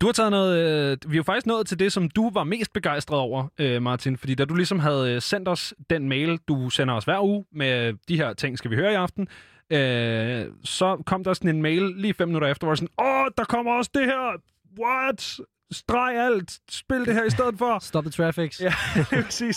Du 0.00 0.06
har 0.06 0.12
taget 0.12 0.30
noget... 0.30 0.58
Øh, 0.58 1.10
vi 1.10 1.14
er 1.14 1.16
jo 1.16 1.22
faktisk 1.22 1.46
nået 1.46 1.66
til 1.66 1.78
det, 1.78 1.92
som 1.92 2.10
du 2.10 2.30
var 2.30 2.44
mest 2.44 2.72
begejstret 2.72 3.18
over, 3.18 3.48
øh, 3.58 3.82
Martin. 3.82 4.16
Fordi 4.16 4.34
da 4.34 4.44
du 4.44 4.54
ligesom 4.54 4.78
havde 4.78 5.14
øh, 5.14 5.22
sendt 5.22 5.48
os 5.48 5.74
den 5.90 6.08
mail, 6.08 6.38
du 6.48 6.70
sender 6.70 6.94
os 6.94 7.04
hver 7.04 7.24
uge 7.24 7.44
med 7.52 7.94
de 8.08 8.16
her 8.16 8.32
ting, 8.32 8.58
skal 8.58 8.70
vi 8.70 8.76
høre 8.76 8.92
i 8.92 8.94
aften, 8.94 9.28
øh, 9.70 10.46
så 10.64 11.02
kom 11.06 11.24
der 11.24 11.34
sådan 11.34 11.56
en 11.56 11.62
mail 11.62 11.82
lige 11.82 12.14
fem 12.14 12.28
minutter 12.28 12.48
efter, 12.48 12.66
hvor 12.66 12.72
jeg 12.72 12.78
sådan, 12.78 13.04
åh, 13.06 13.26
der 13.36 13.44
kommer 13.44 13.72
også 13.72 13.90
det 13.94 14.04
her! 14.04 14.40
What? 14.80 15.40
Streg 15.72 16.16
alt! 16.16 16.58
Spil 16.70 17.04
det 17.04 17.14
her 17.14 17.24
i 17.24 17.30
stedet 17.30 17.58
for! 17.58 17.78
Stop 17.78 18.04
the 18.04 18.10
traffic. 18.10 18.60
Ja, 18.60 18.72
præcis. 19.24 19.56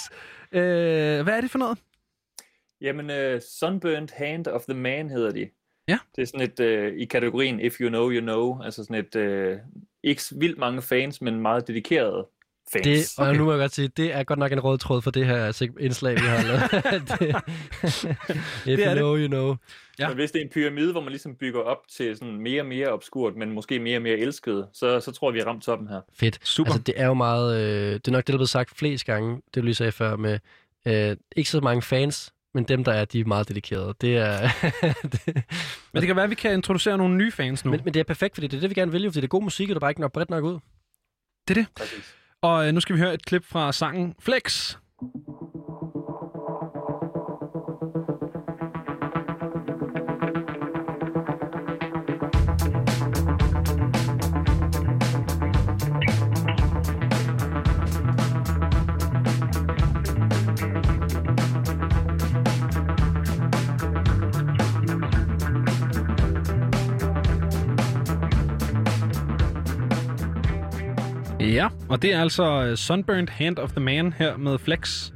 Øh, 0.52 0.62
hvad 1.24 1.38
er 1.38 1.42
det 1.42 1.52
for 1.52 1.60
noget? 1.60 1.78
Jamen, 2.82 3.10
uh, 3.10 3.42
Sunburnt 3.60 4.12
Hand 4.12 4.48
of 4.48 4.62
the 4.70 4.78
Man 4.78 5.10
hedder 5.10 5.32
de. 5.32 5.50
Ja. 5.88 5.98
Det 6.16 6.22
er 6.22 6.26
sådan 6.26 6.42
et, 6.42 6.60
uh, 6.60 6.98
i 6.98 7.06
kategorien 7.06 7.60
If 7.60 7.82
You 7.82 7.90
Know, 7.90 8.12
You 8.12 8.22
Know. 8.22 8.62
Altså 8.62 8.84
sådan 8.84 9.06
et, 9.06 9.16
uh, 9.16 9.60
ikke 10.04 10.22
vildt 10.36 10.58
mange 10.58 10.82
fans, 10.82 11.22
men 11.22 11.40
meget 11.42 11.68
dedikerede 11.68 12.28
fans. 12.74 13.16
Det, 13.16 13.20
og 13.28 13.36
nu 13.36 13.46
må 13.46 13.52
jeg 13.52 13.60
godt 13.60 13.74
sige, 13.74 13.88
det 13.88 14.14
er 14.14 14.24
godt 14.24 14.40
nok 14.40 14.52
en 14.52 14.60
rød 14.60 14.78
tråd 14.78 15.02
for 15.02 15.12
det 15.12 15.26
her 15.26 15.64
indslag, 15.80 16.16
vi 16.16 16.20
har 16.20 16.44
lavet. 16.44 16.62
det, 17.20 17.36
if 18.66 18.78
Det 18.78 18.86
er 18.86 18.86
you 18.86 18.90
det. 18.90 18.98
know, 18.98 19.18
you 19.18 19.28
know. 19.28 19.56
Ja. 20.00 20.08
Men 20.08 20.18
hvis 20.18 20.32
det 20.32 20.40
er 20.40 20.44
en 20.44 20.50
pyramide, 20.50 20.92
hvor 20.92 21.02
man 21.02 21.10
ligesom 21.10 21.36
bygger 21.36 21.60
op 21.62 21.78
til 21.92 22.18
sådan 22.18 22.36
mere 22.42 22.62
og 22.62 22.66
mere 22.66 22.88
obskurt, 22.88 23.36
men 23.36 23.52
måske 23.52 23.80
mere 23.80 23.98
og 23.98 24.02
mere 24.02 24.18
elsket, 24.18 24.68
så, 24.74 25.00
så 25.00 25.12
tror 25.12 25.30
jeg, 25.30 25.34
vi 25.34 25.40
har 25.40 25.46
ramt 25.46 25.64
toppen 25.64 25.88
her. 25.88 26.02
Fedt. 26.14 26.48
Super. 26.48 26.72
Altså, 26.72 26.84
det 26.84 26.94
er 26.98 27.06
jo 27.06 27.14
meget... 27.14 27.62
Øh, 27.62 27.94
det 27.94 28.08
er 28.08 28.12
nok 28.12 28.20
det, 28.22 28.28
der 28.28 28.34
er 28.34 28.38
blevet 28.38 28.50
sagt 28.50 28.78
flest 28.78 29.06
gange, 29.06 29.36
det 29.36 29.56
du 29.56 29.62
lige 29.62 29.76
sagde 29.76 29.92
før, 29.92 30.16
med 30.16 30.40
øh, 30.88 31.18
ikke 31.36 31.50
så 31.50 31.60
mange 31.62 31.82
fans, 31.82 32.34
men 32.54 32.64
dem, 32.64 32.84
der 32.84 32.92
er, 32.92 33.06
de 33.06 33.20
er 33.20 33.26
meget 33.26 33.48
dedikerede. 33.48 33.94
Det 34.02 34.18
er... 34.18 34.42
det, 35.14 35.26
Men 35.94 36.02
det 36.02 36.08
kan 36.08 36.16
være, 36.16 36.24
at 36.24 36.30
vi 36.30 36.36
kan 36.36 36.54
introducere 36.54 36.98
nogle 36.98 37.16
nye 37.16 37.32
fans 37.32 37.66
nu. 37.66 37.72
men, 37.72 37.82
men 37.84 37.94
det 37.94 38.00
er 38.00 38.04
perfekt, 38.04 38.36
fordi 38.36 38.48
det 38.48 38.58
er 38.58 38.62
det, 38.62 38.70
vi 38.70 38.76
gerne 38.76 38.92
vil, 38.92 39.04
jo, 39.04 39.10
fordi 39.10 39.22
det 39.22 39.28
er 39.28 39.30
god 39.38 39.44
musik, 39.44 39.66
og 39.66 39.70
det 39.70 39.76
er 39.76 39.80
bare 39.80 39.92
ikke 39.92 40.02
nok 40.02 40.12
bredt 40.12 40.30
nok 40.30 40.44
ud. 40.44 40.60
Det 41.48 41.58
er 41.58 41.62
det. 41.62 41.68
Præcis. 41.76 42.16
Og 42.42 42.68
øh, 42.68 42.74
nu 42.74 42.80
skal 42.80 42.96
vi 42.96 43.02
høre 43.02 43.14
et 43.14 43.26
klip 43.26 43.46
fra 43.46 43.72
sangen 43.72 44.16
Flex. 44.20 44.76
Og 71.90 72.02
det 72.02 72.14
er 72.14 72.22
altså 72.22 72.66
øh, 72.66 72.78
Sunburnt 72.78 73.30
Hand 73.30 73.58
of 73.60 73.70
the 73.72 73.80
Man 73.80 74.14
her 74.18 74.38
med 74.38 74.58
Flex. 74.58 75.12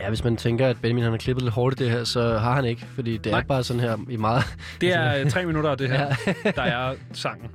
Ja, 0.00 0.08
hvis 0.08 0.24
man 0.24 0.36
tænker, 0.36 0.66
at 0.68 0.76
Benjamin 0.82 1.02
han 1.04 1.12
har 1.12 1.18
klippet 1.18 1.42
lidt 1.42 1.54
hårdt 1.54 1.78
det 1.78 1.90
her, 1.90 2.04
så 2.04 2.38
har 2.38 2.54
han 2.54 2.64
ikke, 2.64 2.86
fordi 2.94 3.16
det 3.16 3.32
Nej. 3.32 3.40
er 3.40 3.44
bare 3.44 3.62
sådan 3.62 3.80
her 3.80 3.96
i 4.10 4.16
meget... 4.16 4.42
Det 4.80 4.94
er 4.94 5.20
øh, 5.20 5.30
tre 5.30 5.46
minutter 5.46 5.70
af 5.70 5.78
det 5.78 5.88
her, 5.90 6.06
Ja. 6.44 6.50
der 6.50 6.62
er 6.62 6.94
sangen. 7.12 7.50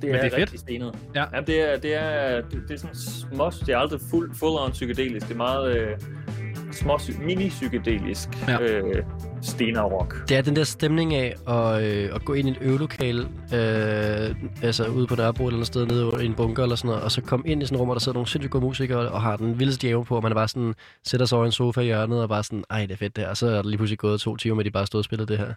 Det 0.00 0.02
Men 0.04 0.14
er, 0.14 0.20
det 0.20 0.26
er 0.26 0.30
fedt. 0.30 0.34
rigtig 0.40 0.58
stenet. 0.60 0.94
Ja. 1.14 1.24
ja 1.34 1.40
det, 1.40 1.72
er, 1.72 1.76
det, 1.76 1.94
er, 1.94 2.40
det, 2.40 2.62
det 2.68 2.74
er 2.74 2.78
sådan 2.78 2.96
smås, 2.96 3.58
det 3.58 3.68
er 3.68 3.78
aldrig 3.78 4.00
fuld, 4.10 4.34
full 4.34 4.52
on 4.58 4.70
psykedelisk. 4.72 5.26
Det 5.26 5.32
er 5.34 5.38
meget 5.38 5.76
øh, 5.76 5.88
små, 6.76 6.98
mini-psykedelisk 6.98 8.48
Ja. 8.48 8.60
øh, 8.62 9.04
stener-rock. 9.42 10.28
Det 10.28 10.36
er 10.36 10.42
den 10.42 10.56
der 10.56 10.64
stemning 10.64 11.14
af 11.14 11.34
at, 11.48 11.82
øh, 11.84 12.10
at 12.14 12.24
gå 12.24 12.32
ind 12.34 12.48
i 12.48 12.50
et 12.50 12.58
øvelokale, 12.60 13.20
øh, 13.54 14.34
altså 14.62 14.86
ude 14.86 15.06
på 15.06 15.14
Nørrebro 15.16 15.46
eller 15.46 15.60
et 15.60 15.66
sted 15.66 15.86
nede 15.86 16.12
i 16.22 16.26
en 16.26 16.34
bunker 16.34 16.62
eller 16.62 16.76
sådan 16.76 16.88
noget, 16.88 17.02
og 17.02 17.10
så 17.10 17.20
komme 17.22 17.48
ind 17.48 17.62
i 17.62 17.66
sådan 17.66 17.76
et 17.76 17.80
rum, 17.80 17.86
hvor 17.86 17.94
der 17.94 18.00
sidder 18.00 18.14
nogle 18.16 18.28
sindssygt 18.28 18.50
gode 18.52 18.64
musikere 18.64 19.08
og 19.08 19.22
har 19.22 19.36
den 19.36 19.58
vildeste 19.58 19.86
jævn 19.86 20.04
på, 20.04 20.16
og 20.16 20.22
man 20.22 20.32
er 20.32 20.36
bare 20.36 20.48
sådan, 20.48 20.74
sætter 21.04 21.26
sig 21.26 21.36
over 21.38 21.44
i 21.44 21.48
en 21.48 21.52
sofa 21.52 21.80
i 21.80 21.84
hjørnet 21.84 22.22
og 22.22 22.28
bare 22.28 22.44
sådan, 22.44 22.64
ej, 22.70 22.80
det 22.86 22.90
er 22.92 22.96
fedt 22.96 23.16
det 23.16 23.24
her. 23.24 23.30
Og 23.30 23.36
så 23.36 23.46
er 23.46 23.50
der 23.62 23.68
lige 23.68 23.76
pludselig 23.78 23.98
gået 23.98 24.20
to 24.20 24.36
timer 24.36 24.54
med, 24.54 24.62
at 24.62 24.66
de 24.66 24.70
bare 24.70 24.86
stod 24.86 25.00
og 25.00 25.04
spillede 25.04 25.28
det 25.28 25.38
her. 25.38 25.54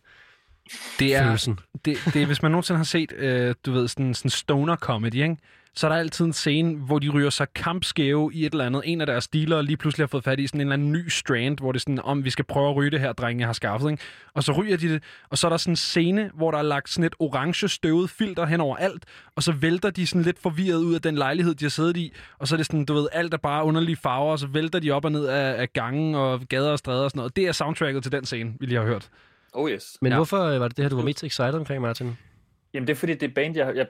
Det 0.99 1.15
er, 1.15 1.23
Følelsen. 1.23 1.59
det, 1.85 1.97
det 2.13 2.21
er, 2.21 2.25
hvis 2.25 2.41
man 2.41 2.51
nogensinde 2.51 2.77
har 2.77 2.83
set, 2.85 3.11
øh, 3.17 3.55
du 3.65 3.71
ved, 3.71 3.87
sådan, 3.87 4.13
sådan 4.13 4.29
stoner 4.31 4.75
comedy, 4.75 5.15
ikke? 5.15 5.37
Så 5.79 5.87
er 5.87 5.91
der 5.91 5.97
altid 5.99 6.25
en 6.25 6.33
scene, 6.33 6.75
hvor 6.75 6.99
de 6.99 7.09
ryger 7.09 7.29
sig 7.29 7.47
kampskæve 7.55 8.31
i 8.33 8.45
et 8.45 8.51
eller 8.51 8.65
andet. 8.65 8.81
En 8.85 9.01
af 9.01 9.07
deres 9.07 9.27
dealere 9.27 9.63
lige 9.63 9.77
pludselig 9.77 10.03
har 10.03 10.07
fået 10.07 10.23
fat 10.23 10.39
i 10.39 10.47
sådan 10.47 10.61
en 10.61 10.67
eller 10.67 10.73
anden 10.73 10.91
ny 10.91 11.07
strand, 11.07 11.59
hvor 11.59 11.71
det 11.71 11.79
er 11.79 11.81
sådan, 11.81 11.99
om 12.03 12.25
vi 12.25 12.29
skal 12.29 12.45
prøve 12.45 12.69
at 12.69 12.75
ryge 12.75 12.91
det 12.91 12.99
her, 12.99 13.13
drenge, 13.13 13.45
har 13.45 13.53
skaffet. 13.53 13.91
Ikke? 13.91 14.03
Og 14.33 14.43
så 14.43 14.51
ryger 14.51 14.77
de 14.77 14.89
det, 14.89 15.03
og 15.29 15.37
så 15.37 15.47
er 15.47 15.49
der 15.49 15.57
sådan 15.57 15.71
en 15.71 15.75
scene, 15.75 16.31
hvor 16.33 16.51
der 16.51 16.57
er 16.57 16.61
lagt 16.61 16.89
sådan 16.89 17.03
et 17.03 17.15
orange 17.19 17.67
støvet 17.67 18.09
filter 18.09 18.45
hen 18.45 18.61
over 18.61 18.77
alt, 18.77 19.05
og 19.35 19.43
så 19.43 19.51
vælter 19.51 19.89
de 19.89 20.07
sådan 20.07 20.21
lidt 20.21 20.39
forvirret 20.39 20.79
ud 20.79 20.95
af 20.95 21.01
den 21.01 21.15
lejlighed, 21.15 21.55
de 21.55 21.65
har 21.65 21.69
siddet 21.69 21.97
i, 21.97 22.13
og 22.39 22.47
så 22.47 22.55
er 22.55 22.57
det 22.57 22.65
sådan, 22.65 22.85
du 22.85 22.93
ved, 22.93 23.07
alt 23.11 23.33
er 23.33 23.37
bare 23.37 23.63
underlige 23.63 23.95
farver, 23.95 24.31
og 24.31 24.39
så 24.39 24.47
vælter 24.47 24.79
de 24.79 24.91
op 24.91 25.05
og 25.05 25.11
ned 25.11 25.25
af, 25.25 25.61
af 25.61 25.73
gangen 25.73 26.15
og 26.15 26.41
gader 26.49 26.71
og 26.71 26.79
stræder 26.79 27.03
og 27.03 27.09
sådan 27.09 27.19
noget. 27.19 27.35
Det 27.35 27.47
er 27.47 27.51
soundtracket 27.51 28.03
til 28.03 28.11
den 28.11 28.25
scene, 28.25 28.53
vi 28.59 28.65
lige 28.65 28.79
har 28.79 28.85
hørt. 28.85 29.09
Oh 29.53 29.71
yes. 29.71 29.97
Men 30.01 30.11
Ja. 30.11 30.15
hvorfor 30.15 30.43
øh, 30.43 30.59
var 30.59 30.67
det 30.67 30.77
det 30.77 30.85
her, 30.85 30.89
du 30.89 30.95
var 30.95 31.03
mest 31.03 31.23
excited 31.23 31.53
omkring, 31.53 31.81
Martin? 31.81 32.17
Jamen 32.73 32.87
det 32.87 32.93
er 32.93 32.97
fordi, 32.97 33.13
det 33.13 33.23
er 33.29 33.33
band, 33.35 33.57
jeg, 33.57 33.75
jeg... 33.75 33.87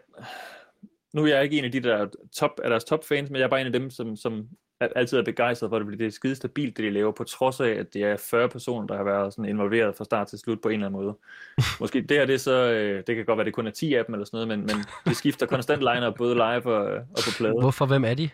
Nu 1.13 1.23
er 1.23 1.27
jeg 1.27 1.43
ikke 1.43 1.57
en 1.57 1.65
af 1.65 1.71
de 1.71 1.79
der 1.79 2.07
top, 2.35 2.59
af 2.63 2.69
deres 2.69 2.83
topfans, 2.83 3.29
men 3.29 3.39
jeg 3.39 3.43
er 3.45 3.49
bare 3.49 3.61
en 3.61 3.67
af 3.67 3.73
dem, 3.73 3.89
som, 3.89 4.15
som 4.15 4.47
er- 4.81 4.87
altid 4.95 5.17
er 5.17 5.23
begejstret 5.23 5.69
for 5.69 5.79
det, 5.79 5.85
fordi 5.85 5.97
det 5.97 6.07
er 6.07 6.11
skide 6.11 6.35
stabilt, 6.35 6.77
det 6.77 6.85
de 6.85 6.89
laver, 6.89 7.11
på 7.11 7.23
trods 7.23 7.59
af, 7.59 7.69
at 7.69 7.93
det 7.93 8.03
er 8.03 8.17
40 8.17 8.49
personer, 8.49 8.87
der 8.87 8.97
har 8.97 9.03
været 9.03 9.33
sådan 9.33 9.49
involveret 9.49 9.95
fra 9.95 10.03
start 10.05 10.27
til 10.27 10.39
slut 10.39 10.61
på 10.61 10.69
en 10.69 10.73
eller 10.73 10.87
anden 10.87 11.01
måde. 11.01 11.17
Måske 11.79 12.01
det 12.01 12.17
her, 12.17 12.25
det 12.25 12.33
er 12.35 12.39
så, 12.39 12.71
øh, 12.71 13.03
det 13.07 13.15
kan 13.15 13.25
godt 13.25 13.37
være, 13.37 13.45
det 13.45 13.53
kun 13.53 13.67
er 13.67 13.71
10 13.71 13.93
af 13.93 14.05
dem 14.05 14.13
eller 14.15 14.25
sådan 14.25 14.47
noget, 14.47 14.59
men, 14.59 14.59
men 14.75 14.85
det 15.05 15.15
skifter 15.15 15.45
konstant 15.45 15.79
line 15.81 16.13
både 16.17 16.33
live 16.35 16.65
og, 16.73 16.83
og 16.93 17.03
på 17.25 17.31
plade. 17.37 17.53
Hvorfor? 17.59 17.85
Hvem 17.85 18.03
er 18.03 18.13
de? 18.13 18.29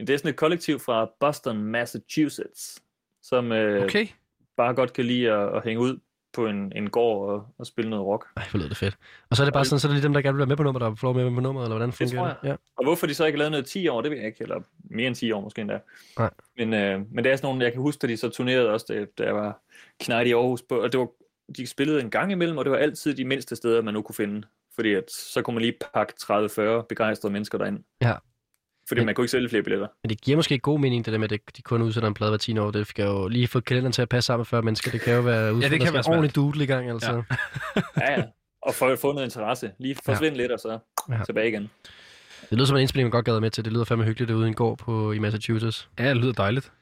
Det 0.00 0.10
er 0.10 0.16
sådan 0.16 0.28
et 0.30 0.36
kollektiv 0.36 0.78
fra 0.78 1.10
Boston, 1.20 1.58
Massachusetts, 1.64 2.82
som 3.22 3.52
øh, 3.52 3.84
Okay. 3.84 4.06
bare 4.56 4.74
godt 4.74 4.92
kan 4.92 5.04
lide 5.04 5.30
at, 5.32 5.56
at 5.56 5.64
hænge 5.64 5.80
ud 5.82 5.98
på 6.32 6.46
en, 6.46 6.72
en 6.76 6.90
gård 6.90 7.30
og, 7.30 7.46
og 7.58 7.66
spille 7.66 7.90
noget 7.90 8.06
rock. 8.06 8.26
Ej, 8.36 8.42
hvor 8.50 8.58
lyder 8.58 8.68
det 8.68 8.76
fedt. 8.76 8.96
Og 9.30 9.36
så 9.36 9.42
er 9.42 9.44
det 9.44 9.52
bare 9.52 9.62
Og- 9.62 9.66
sådan, 9.66 9.80
så 9.80 9.88
er 9.88 9.90
det 9.90 9.94
lige 9.96 10.02
dem, 10.04 10.12
der 10.12 10.22
gerne 10.22 10.34
vil 10.34 10.38
være 10.38 10.46
med 10.46 10.56
på 10.56 10.62
nummer, 10.62 10.78
der 10.78 10.94
får 10.94 11.12
med 11.12 11.24
på 11.34 11.40
nummeret, 11.40 11.64
eller 11.64 11.76
hvordan 11.76 11.92
fungerer 11.92 12.22
tror 12.24 12.36
det? 12.42 12.48
Ja. 12.48 12.56
Og 12.76 12.84
hvorfor 12.84 13.06
de 13.06 13.14
så 13.14 13.24
ikke 13.24 13.38
lavet 13.38 13.50
noget 13.50 13.66
i 13.66 13.70
10 13.72 13.88
år, 13.88 14.00
det 14.00 14.10
ved 14.10 14.18
jeg 14.18 14.26
ikke, 14.26 14.42
eller 14.42 14.60
mere 14.84 15.06
end 15.06 15.14
10 15.16 15.32
år 15.32 15.40
måske 15.40 15.60
endda. 15.60 15.78
Nej. 16.18 16.30
Men, 16.56 16.74
øh, 16.74 17.00
men 17.12 17.24
det 17.24 17.32
er 17.32 17.36
sådan 17.36 17.46
nogle, 17.48 17.64
jeg 17.64 17.72
kan 17.72 17.82
huske, 17.82 18.04
at 18.04 18.08
de 18.08 18.16
så 18.16 18.28
turnerede 18.28 18.70
også, 18.70 18.86
da, 18.88 19.04
da 19.18 19.24
jeg 19.24 19.34
var 19.34 19.58
knægt 20.00 20.28
i 20.28 20.32
Aarhus, 20.32 20.62
på, 20.62 20.80
og 20.80 20.92
det 20.92 21.00
var, 21.00 21.08
de 21.56 21.66
spillede 21.66 22.00
en 22.00 22.10
gang 22.10 22.32
imellem, 22.32 22.58
og 22.58 22.64
det 22.64 22.70
var 22.70 22.78
altid 22.78 23.14
de 23.14 23.24
mindste 23.24 23.56
steder, 23.56 23.82
man 23.82 23.94
nu 23.94 24.02
kunne 24.02 24.14
finde. 24.14 24.46
Fordi 24.74 24.94
at, 24.94 25.10
så 25.10 25.42
kunne 25.42 25.54
man 25.54 25.62
lige 25.62 25.74
pakke 25.94 26.12
30-40 26.22 26.82
begejstrede 26.88 27.32
mennesker 27.32 27.58
derind. 27.58 27.78
Ja. 28.02 28.14
Fordi 28.90 29.00
Men- 29.00 29.06
man 29.06 29.14
kunne 29.14 29.22
ikke 29.24 29.30
sælge 29.30 29.48
flere 29.48 29.62
billetter. 29.62 29.86
Men 30.04 30.10
det 30.10 30.20
giver 30.20 30.36
måske 30.36 30.52
ikke 30.52 30.62
god 30.62 30.80
mening, 30.80 31.04
det 31.04 31.12
der 31.12 31.18
med, 31.18 31.32
at 31.32 31.40
de 31.56 31.62
kun 31.62 31.82
udsætter 31.82 32.08
en 32.08 32.14
plade 32.14 32.30
hver 32.30 32.38
10 32.38 32.58
år. 32.58 32.70
Det 32.70 32.86
skal 32.86 33.04
jo 33.04 33.28
lige 33.28 33.48
få 33.48 33.60
kalenderen 33.60 33.92
til 33.92 34.02
at 34.02 34.08
passe 34.08 34.26
sammen 34.26 34.40
med 34.40 34.46
40 34.46 34.62
mennesker. 34.62 34.90
Det 34.90 35.00
kan 35.00 35.14
jo 35.14 35.20
være 35.20 35.54
udfordrende. 35.54 35.68
det 35.78 35.84
kan 35.84 35.94
være 35.94 36.02
ordentligt 36.06 36.36
doodle 36.36 36.64
i 36.64 36.66
gang, 36.66 36.90
altså. 36.90 37.12
Ja. 37.12 37.16
Ja. 37.76 37.82
Ja, 38.00 38.12
ja. 38.12 38.22
Og 38.62 38.74
at 38.92 38.98
få 38.98 39.12
noget 39.12 39.26
interesse. 39.26 39.70
Lige 39.78 39.96
forsvinde 40.04 40.36
ja. 40.36 40.42
lidt, 40.42 40.52
og 40.52 40.58
så 40.58 40.78
Ja. 41.08 41.14
ja. 41.18 41.24
tilbage 41.24 41.48
igen. 41.48 41.70
Det 42.50 42.58
lyder 42.58 42.64
som 42.66 42.76
en 42.76 42.80
indspilning, 42.80 43.04
man 43.06 43.10
godt 43.10 43.24
gad 43.24 43.40
med 43.40 43.50
til. 43.50 43.64
Det 43.64 43.72
lyder 43.72 43.84
fandme 43.84 44.04
hyggeligt 44.04 44.28
derude 44.28 44.44
i 44.46 44.48
en 44.48 44.54
gård 44.54 44.78
på, 44.78 45.12
i 45.12 45.18
Massachusetts. 45.18 45.88
Ja, 45.98 46.08
det 46.08 46.16
lyder 46.16 46.32
dejligt. 46.32 46.72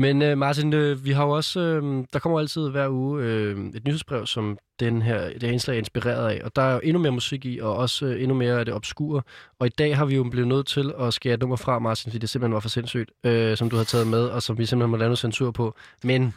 Men 0.00 0.22
øh, 0.22 0.38
Martin, 0.38 0.72
øh, 0.72 1.04
vi 1.04 1.12
har 1.12 1.24
jo 1.24 1.30
også, 1.30 1.60
øh, 1.60 2.04
der 2.12 2.18
kommer 2.18 2.38
altid 2.38 2.70
hver 2.70 2.88
uge 2.88 3.22
øh, 3.22 3.66
et 3.74 3.84
nyhedsbrev, 3.84 4.26
som 4.26 4.58
den 4.80 5.02
her, 5.02 5.28
det 5.28 5.42
her 5.42 5.50
indslag 5.50 5.74
er 5.74 5.78
inspireret 5.78 6.30
af. 6.30 6.40
Og 6.44 6.56
der 6.56 6.62
er 6.62 6.74
jo 6.74 6.80
endnu 6.82 7.02
mere 7.02 7.12
musik 7.12 7.44
i, 7.44 7.58
og 7.58 7.76
også 7.76 8.06
øh, 8.06 8.22
endnu 8.22 8.34
mere 8.34 8.58
af 8.58 8.64
det 8.64 8.74
obskure. 8.74 9.22
Og 9.58 9.66
i 9.66 9.70
dag 9.70 9.96
har 9.96 10.04
vi 10.04 10.16
jo 10.16 10.24
blevet 10.24 10.48
nødt 10.48 10.66
til 10.66 10.92
at 11.00 11.14
skære 11.14 11.34
et 11.34 11.40
nummer 11.40 11.56
fra, 11.56 11.78
Martin, 11.78 12.10
fordi 12.10 12.18
det 12.18 12.28
simpelthen 12.28 12.54
var 12.54 12.60
for 12.60 12.68
sindssygt, 12.68 13.10
øh, 13.24 13.56
som 13.56 13.70
du 13.70 13.76
har 13.76 13.84
taget 13.84 14.06
med, 14.06 14.24
og 14.24 14.42
som 14.42 14.58
vi 14.58 14.66
simpelthen 14.66 14.90
må 14.90 14.96
lave 14.96 15.08
noget 15.08 15.18
censur 15.18 15.50
på. 15.50 15.74
Men 16.04 16.34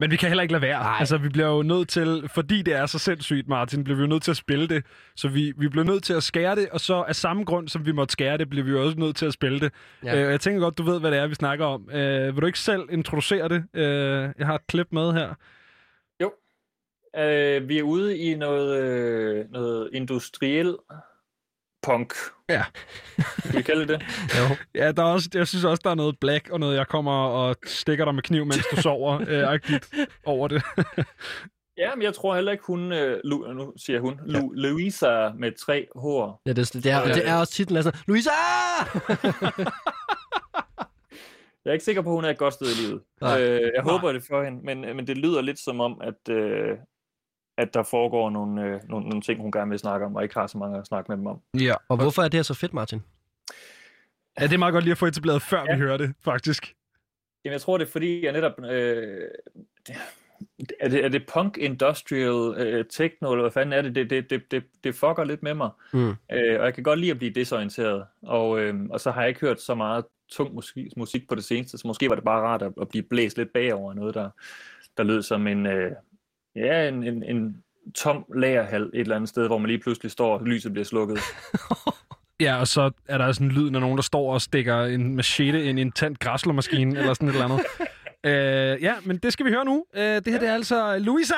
men 0.00 0.10
vi 0.10 0.16
kan 0.16 0.28
heller 0.28 0.42
ikke 0.42 0.52
lade 0.52 0.62
være. 0.62 0.78
Nej. 0.78 0.96
Altså, 0.98 1.18
vi 1.18 1.28
bliver 1.28 1.48
jo 1.48 1.62
nødt 1.62 1.88
til, 1.88 2.28
fordi 2.28 2.62
det 2.62 2.74
er 2.74 2.86
så 2.86 2.98
sindssygt, 2.98 3.48
Martin, 3.48 3.84
bliver 3.84 3.96
vi 3.96 4.02
jo 4.02 4.08
nødt 4.08 4.22
til 4.22 4.30
at 4.30 4.36
spille 4.36 4.68
det. 4.68 4.84
Så 5.16 5.28
vi, 5.28 5.52
vi 5.56 5.68
bliver 5.68 5.84
nødt 5.84 6.04
til 6.04 6.12
at 6.12 6.22
skære 6.22 6.56
det, 6.56 6.68
og 6.68 6.80
så 6.80 6.94
af 7.08 7.16
samme 7.16 7.44
grund, 7.44 7.68
som 7.68 7.86
vi 7.86 7.92
måtte 7.92 8.12
skære 8.12 8.38
det, 8.38 8.50
bliver 8.50 8.64
vi 8.64 8.70
jo 8.70 8.84
også 8.84 8.98
nødt 8.98 9.16
til 9.16 9.26
at 9.26 9.32
spille 9.32 9.60
det. 9.60 9.72
Ja. 10.04 10.24
Øh, 10.24 10.30
jeg 10.30 10.40
tænker 10.40 10.60
godt, 10.60 10.78
du 10.78 10.82
ved, 10.82 11.00
hvad 11.00 11.10
det 11.10 11.18
er, 11.18 11.26
vi 11.26 11.34
snakker 11.34 11.66
om. 11.66 11.90
Øh, 11.90 12.34
vil 12.34 12.42
du 12.42 12.46
ikke 12.46 12.58
selv 12.58 12.82
introducere 12.90 13.48
det? 13.48 13.64
Øh, 13.74 14.28
jeg 14.38 14.46
har 14.46 14.54
et 14.54 14.66
klip 14.66 14.86
med 14.90 15.12
her. 15.12 15.34
Øh, 17.16 17.68
vi 17.68 17.78
er 17.78 17.82
ude 17.82 18.18
i 18.18 18.34
noget, 18.34 18.82
øh, 18.82 19.50
noget 19.50 19.90
industriel 19.92 20.76
punk. 21.84 22.12
Ja. 22.48 22.64
Kan 23.42 23.56
vi 23.56 23.62
kalde 23.62 23.86
det 23.88 24.02
jo, 24.38 24.56
Ja, 24.74 24.92
der 24.92 25.02
er 25.02 25.06
også, 25.06 25.28
jeg 25.34 25.48
synes 25.48 25.64
også, 25.64 25.80
der 25.84 25.90
er 25.90 25.94
noget 25.94 26.18
black, 26.20 26.48
og 26.50 26.60
noget, 26.60 26.76
jeg 26.76 26.88
kommer 26.88 27.12
og 27.12 27.56
stikker 27.66 28.04
dig 28.04 28.14
med 28.14 28.22
kniv, 28.22 28.44
mens 28.44 28.66
du 28.70 28.76
sover, 28.82 29.20
øh, 29.28 29.80
over 30.24 30.48
det. 30.48 30.62
Ja, 31.76 31.94
men 31.94 32.02
jeg 32.02 32.14
tror 32.14 32.34
heller 32.34 32.52
ikke, 32.52 32.64
hun... 32.66 32.92
Øh, 32.92 33.20
Lu, 33.24 33.52
nu 33.52 33.72
siger 33.76 34.00
hun. 34.00 34.20
Lu, 34.26 34.50
Louisa 34.54 35.28
med 35.38 35.52
tre 35.66 35.86
H'er. 35.96 36.42
ja, 36.46 36.52
det, 36.52 36.72
det, 36.84 36.86
er, 36.92 37.04
det 37.04 37.28
er 37.28 37.34
også 37.36 37.52
titlen 37.52 37.82
sådan, 37.82 38.00
Louisa! 38.06 38.30
Jeg 41.64 41.70
er 41.70 41.72
ikke 41.72 41.84
sikker 41.84 42.02
på, 42.02 42.08
at 42.08 42.14
hun 42.14 42.24
er 42.24 42.30
et 42.30 42.38
godt 42.38 42.54
sted 42.54 42.66
i 42.66 42.86
livet. 42.86 43.02
Nej. 43.20 43.40
Øh, 43.42 43.60
jeg 43.60 43.70
Nej. 43.84 43.92
håber 43.92 44.12
det 44.12 44.22
for 44.28 44.44
hende, 44.44 44.60
men, 44.64 44.80
men 44.96 45.06
det 45.06 45.18
lyder 45.18 45.40
lidt 45.40 45.58
som 45.58 45.80
om, 45.80 46.00
at, 46.00 46.34
øh, 46.34 46.78
at 47.58 47.74
der 47.74 47.82
foregår 47.82 48.30
nogle, 48.30 48.62
øh, 48.64 48.80
nogle, 48.88 49.08
nogle 49.08 49.22
ting, 49.22 49.40
hun 49.40 49.52
gerne 49.52 49.70
vil 49.70 49.78
snakke 49.78 50.06
om, 50.06 50.16
og 50.16 50.22
ikke 50.22 50.34
har 50.34 50.46
så 50.46 50.58
mange 50.58 50.78
at 50.78 50.86
snakke 50.86 51.08
med 51.10 51.16
dem 51.18 51.26
om. 51.26 51.40
Ja. 51.60 51.74
og 51.88 51.96
hvorfor 51.96 52.22
er 52.22 52.28
det 52.28 52.38
her 52.38 52.42
så 52.42 52.54
fedt, 52.54 52.74
Martin? 52.74 53.02
ja, 54.40 54.44
det 54.46 54.52
er 54.52 54.58
meget 54.58 54.72
godt 54.72 54.84
lige 54.84 54.92
at 54.92 54.98
få 54.98 55.06
etableret, 55.06 55.42
før 55.42 55.64
ja. 55.68 55.74
Vi 55.74 55.78
hører 55.80 55.96
det, 55.96 56.14
faktisk. 56.24 56.74
Jamen, 57.44 57.52
jeg 57.52 57.60
tror, 57.60 57.78
det 57.78 57.86
er 57.86 57.90
fordi, 57.90 58.24
jeg 58.24 58.32
netop... 58.32 58.52
Øh, 58.64 59.20
det- 60.60 60.72
er, 60.80 60.88
det, 60.88 61.04
er 61.04 61.08
det 61.08 61.26
punk 61.34 61.58
industrial 61.58 62.54
øh, 62.66 62.84
techno, 62.90 63.32
eller 63.32 63.42
hvad 63.42 63.50
fanden 63.52 63.72
er 63.72 63.82
det? 63.82 63.94
Det, 63.94 64.10
det, 64.10 64.30
det, 64.30 64.50
det, 64.50 64.64
det 64.84 64.94
fucker 64.94 65.24
lidt 65.24 65.42
med 65.42 65.54
mig. 65.54 65.70
Mm. 65.92 66.08
Øh, 66.08 66.60
og 66.60 66.64
jeg 66.64 66.74
kan 66.74 66.82
godt 66.84 66.98
lide 66.98 67.10
at 67.10 67.18
blive 67.18 67.32
desorienteret. 67.32 68.04
Og, 68.22 68.60
øh, 68.60 68.74
og 68.90 69.00
så 69.00 69.10
har 69.10 69.20
jeg 69.20 69.28
ikke 69.28 69.40
hørt 69.40 69.60
så 69.60 69.74
meget 69.74 70.04
tung 70.30 70.54
musik, 70.54 70.96
musik 70.96 71.28
på 71.28 71.34
det 71.34 71.44
seneste, 71.44 71.78
så 71.78 71.86
måske 71.86 72.08
var 72.08 72.14
det 72.14 72.24
bare 72.24 72.40
rart 72.42 72.62
at, 72.62 72.72
at 72.80 72.88
blive 72.88 73.02
blæst 73.02 73.38
lidt 73.38 73.52
bagover 73.52 73.90
af 73.90 73.96
noget, 73.96 74.14
der, 74.14 74.30
der 74.96 75.02
lød 75.02 75.22
som 75.22 75.46
en, 75.46 75.66
øh, 75.66 75.92
ja, 76.56 76.88
en, 76.88 77.02
en, 77.02 77.22
en 77.22 77.56
tom 77.94 78.24
lagerhal 78.34 78.82
et 78.82 79.00
eller 79.00 79.16
andet 79.16 79.28
sted, 79.28 79.46
hvor 79.46 79.58
man 79.58 79.66
lige 79.66 79.78
pludselig 79.78 80.10
står, 80.10 80.38
og 80.38 80.44
lyset 80.46 80.72
bliver 80.72 80.84
slukket. 80.84 81.18
Ja, 82.40 82.56
og 82.60 82.68
så 82.68 82.90
er 83.08 83.18
der 83.18 83.32
sådan 83.32 83.46
en 83.46 83.52
lyd, 83.52 83.70
når 83.70 83.80
nogen, 83.80 83.96
der 83.96 84.02
står 84.02 84.32
og 84.32 84.40
stikker 84.40 84.82
en 84.84 85.16
machete 85.16 85.64
ind 85.64 85.78
i 85.78 85.82
en 85.82 85.92
tændt 85.92 86.18
græslermaskine, 86.18 86.90
eller 86.98 87.14
sådan 87.14 87.28
et 87.28 87.32
eller 87.32 87.44
andet. 87.44 87.66
Øh, 88.26 88.82
ja, 88.82 88.94
men 89.04 89.16
det 89.16 89.32
skal 89.32 89.46
vi 89.46 89.50
høre 89.50 89.64
nu. 89.64 89.84
Øh, 89.94 90.02
det 90.02 90.26
her 90.26 90.38
det 90.38 90.48
er 90.48 90.54
altså 90.54 90.98
Louisa 90.98 91.34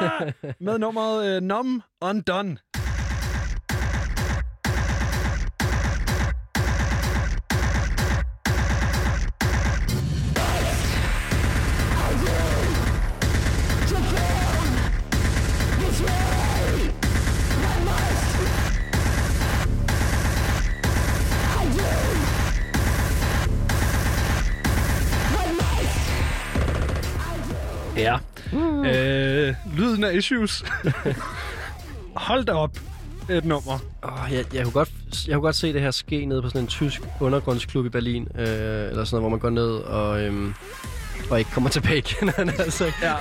med 0.66 0.78
nummeret 0.78 1.36
øh, 1.36 1.42
Numb 1.42 1.82
Undone. 2.00 2.56
Ja. 27.96 28.16
Øh, 28.86 29.54
lyden 29.76 30.04
af 30.04 30.14
Issues. 30.14 30.64
Hold 32.16 32.44
da 32.44 32.52
op. 32.52 32.78
Et 33.30 33.44
nummer. 33.44 33.78
Oh, 34.02 34.32
jeg, 34.32 34.44
jeg, 34.54 34.64
kunne 34.64 34.72
godt, 34.72 34.90
jeg 35.26 35.34
kunne 35.34 35.42
godt 35.42 35.56
se 35.56 35.72
det 35.72 35.80
her 35.80 35.90
ske 35.90 36.26
nede 36.26 36.42
på 36.42 36.48
sådan 36.48 36.60
en 36.60 36.66
tysk 36.66 37.02
undergrundsklub 37.20 37.86
i 37.86 37.88
Berlin, 37.88 38.28
øh, 38.34 38.46
eller 38.46 39.04
sådan 39.04 39.16
noget, 39.16 39.22
hvor 39.22 39.28
man 39.28 39.38
går 39.38 39.50
ned 39.50 39.70
og, 39.70 40.22
øhm, 40.22 40.54
og 41.30 41.38
ikke 41.38 41.50
kommer 41.50 41.70
tilbage 41.78 41.98
igen. 41.98 42.28
altså. 42.38 42.92
Ja. 43.02 43.14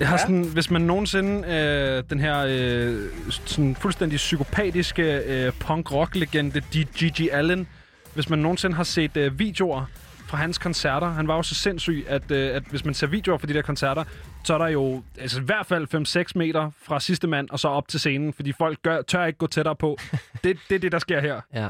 Jeg 0.00 0.08
har 0.08 0.16
sådan, 0.16 0.44
hvis 0.44 0.70
man 0.70 0.82
nogensinde 0.82 1.48
øh, 1.48 2.04
den 2.10 2.20
her 2.20 2.44
øh, 2.48 3.06
sådan 3.44 3.76
fuldstændig 3.80 4.16
psykopatiske 4.16 5.02
øh, 5.02 5.52
punk-rock-legende 5.52 6.60
G.G. 6.60 7.28
Allen, 7.32 7.66
hvis 8.14 8.28
man 8.30 8.38
nogensinde 8.38 8.76
har 8.76 8.84
set 8.84 9.16
øh, 9.16 9.38
videoer 9.38 9.84
fra 10.30 10.36
hans 10.36 10.58
koncerter, 10.58 11.06
han 11.06 11.28
var 11.28 11.36
jo 11.36 11.42
så 11.42 11.54
sindssyg, 11.54 12.04
at, 12.08 12.30
øh, 12.30 12.56
at 12.56 12.62
hvis 12.62 12.84
man 12.84 12.94
ser 12.94 13.06
videoer 13.06 13.38
fra 13.38 13.46
de 13.46 13.54
der 13.54 13.62
koncerter, 13.62 14.04
så 14.44 14.54
er 14.54 14.58
der 14.58 14.68
jo 14.68 15.02
altså, 15.18 15.40
i 15.40 15.44
hvert 15.44 15.66
fald 15.66 16.26
5-6 16.28 16.32
meter 16.34 16.70
fra 16.82 17.00
sidste 17.00 17.26
mand 17.26 17.50
og 17.50 17.60
så 17.60 17.68
op 17.68 17.88
til 17.88 18.00
scenen, 18.00 18.32
fordi 18.32 18.52
folk 18.52 18.82
gør, 18.82 19.02
tør 19.02 19.24
ikke 19.24 19.38
gå 19.38 19.46
tættere 19.46 19.76
på. 19.76 19.98
Det, 20.44 20.58
det 20.68 20.74
er 20.74 20.78
det, 20.78 20.92
der 20.92 20.98
sker 20.98 21.20
her. 21.20 21.40
Ja, 21.54 21.68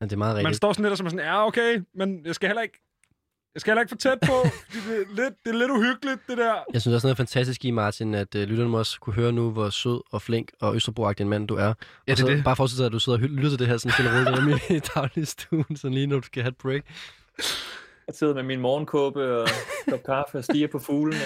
men 0.00 0.08
det 0.10 0.12
er 0.12 0.18
meget 0.18 0.34
Man 0.34 0.38
rigtigt. 0.38 0.56
står 0.56 0.72
sådan 0.72 0.82
lidt 0.82 0.90
og 0.92 0.96
så 0.96 1.02
er 1.02 1.04
man 1.04 1.10
sådan, 1.10 1.24
ja 1.26 1.46
okay, 1.46 1.82
men 1.94 2.26
jeg 2.26 2.34
skal 2.34 2.48
heller 2.48 2.62
ikke 2.62 2.80
jeg 3.54 3.60
skal 3.60 3.70
heller 3.70 3.82
ikke 3.82 3.90
for 3.90 3.96
tæt 3.96 4.18
på. 4.26 4.32
det, 4.72 4.96
er 4.96 5.22
lidt, 5.22 5.34
det 5.44 5.54
er 5.54 5.58
lidt 5.58 5.70
uhyggeligt, 5.70 6.20
det 6.28 6.38
der. 6.38 6.54
Jeg 6.72 6.80
synes 6.80 6.94
også 6.94 7.06
noget 7.06 7.16
fantastisk 7.16 7.64
i, 7.64 7.70
Martin, 7.70 8.14
at 8.14 8.34
øh, 8.34 8.48
lytterne 8.48 8.70
må 8.70 8.78
også 8.78 9.00
kunne 9.00 9.14
høre 9.14 9.32
nu, 9.32 9.50
hvor 9.50 9.70
sød 9.70 10.00
og 10.12 10.22
flink 10.22 10.52
og 10.60 10.76
østerbro 10.76 11.08
en 11.18 11.28
mand 11.28 11.48
du 11.48 11.54
er. 11.54 11.62
Ja, 11.62 11.68
og 11.68 11.76
det 12.06 12.18
så 12.18 12.26
er 12.26 12.30
det. 12.30 12.44
bare 12.44 12.56
forestil 12.56 12.78
dig, 12.78 12.86
at 12.86 12.92
du 12.92 12.98
sidder 12.98 13.18
og 13.18 13.22
lytter 13.22 13.50
til 13.50 13.58
det 13.58 13.66
her 13.66 13.76
sådan 13.76 13.92
stille 13.92 14.10
roligt 14.30 14.70
i 14.70 14.78
dagligstuen, 14.94 15.76
sådan 15.76 15.94
lige 15.94 16.06
når 16.06 16.16
du 16.16 16.26
skal 16.26 16.42
have 16.42 16.48
et 16.48 16.56
break. 16.56 16.82
Jeg 18.08 18.14
sidder 18.14 18.34
med 18.34 18.42
min 18.42 18.60
morgenkåbe 18.60 19.38
og 19.42 19.48
kop 19.90 20.02
kaffe 20.06 20.38
og 20.38 20.44
stiger 20.44 20.68
på 20.68 20.78
fuglene. 20.78 21.20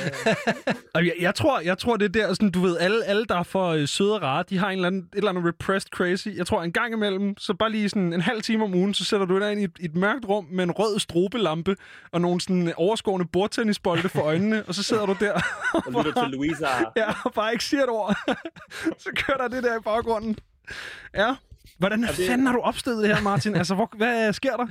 Og 0.94 1.04
jeg, 1.06 1.12
jeg, 1.20 1.34
tror, 1.34 1.60
jeg 1.60 1.78
tror, 1.78 1.96
det 1.96 2.04
er 2.16 2.26
der, 2.26 2.34
sådan, 2.34 2.50
du 2.50 2.60
ved, 2.60 2.78
alle, 2.78 3.04
alle 3.04 3.24
der 3.24 3.36
er 3.38 3.42
for 3.42 3.66
øh, 3.68 3.88
søde 3.88 4.14
og 4.14 4.22
rare, 4.22 4.44
de 4.50 4.58
har 4.58 4.66
en 4.70 4.72
eller 4.78 4.86
anden, 4.86 5.00
et 5.02 5.16
eller 5.16 5.30
andet 5.30 5.44
repressed 5.44 5.90
crazy. 5.90 6.28
Jeg 6.36 6.46
tror, 6.46 6.62
en 6.62 6.72
gang 6.72 6.92
imellem, 6.94 7.38
så 7.38 7.54
bare 7.54 7.70
lige 7.70 7.88
sådan 7.88 8.12
en 8.12 8.20
halv 8.20 8.42
time 8.42 8.64
om 8.64 8.74
ugen, 8.74 8.94
så 8.94 9.04
sætter 9.04 9.26
du 9.26 9.40
dig 9.40 9.52
ind 9.52 9.60
i 9.60 9.64
et, 9.64 9.70
et 9.80 9.96
mørkt 9.96 10.24
rum 10.28 10.46
med 10.50 10.64
en 10.64 10.70
rød 10.70 10.98
strobelampe 10.98 11.76
og 12.12 12.20
nogle 12.20 12.40
sådan 12.40 12.72
overskårende 12.76 13.26
bordtennisbolde 13.32 14.08
for 14.08 14.20
øjnene, 14.22 14.64
og 14.68 14.74
så 14.74 14.82
sidder 14.82 15.06
du 15.06 15.16
der 15.20 15.32
Og 15.72 16.04
lytter 16.04 16.22
til 16.22 16.30
Louisa. 16.32 16.66
ja, 16.96 17.08
og 17.24 17.32
bare 17.32 17.52
ikke 17.52 17.64
siger 17.64 17.82
et 17.82 17.90
ord. 17.90 18.16
så 19.04 19.08
kører 19.16 19.36
der 19.36 19.48
det 19.48 19.62
der 19.64 19.76
i 19.78 19.82
baggrunden. 19.84 20.36
Ja. 21.14 21.34
Hvordan 21.78 22.02
det- 22.02 22.10
fanden 22.28 22.46
har 22.46 22.54
du 22.54 22.60
opstillet 22.60 23.02
det 23.04 23.16
her, 23.16 23.22
Martin? 23.22 23.54
Altså, 23.56 23.74
hvor, 23.74 23.90
hvad 23.96 24.32
sker 24.32 24.56
der? 24.56 24.66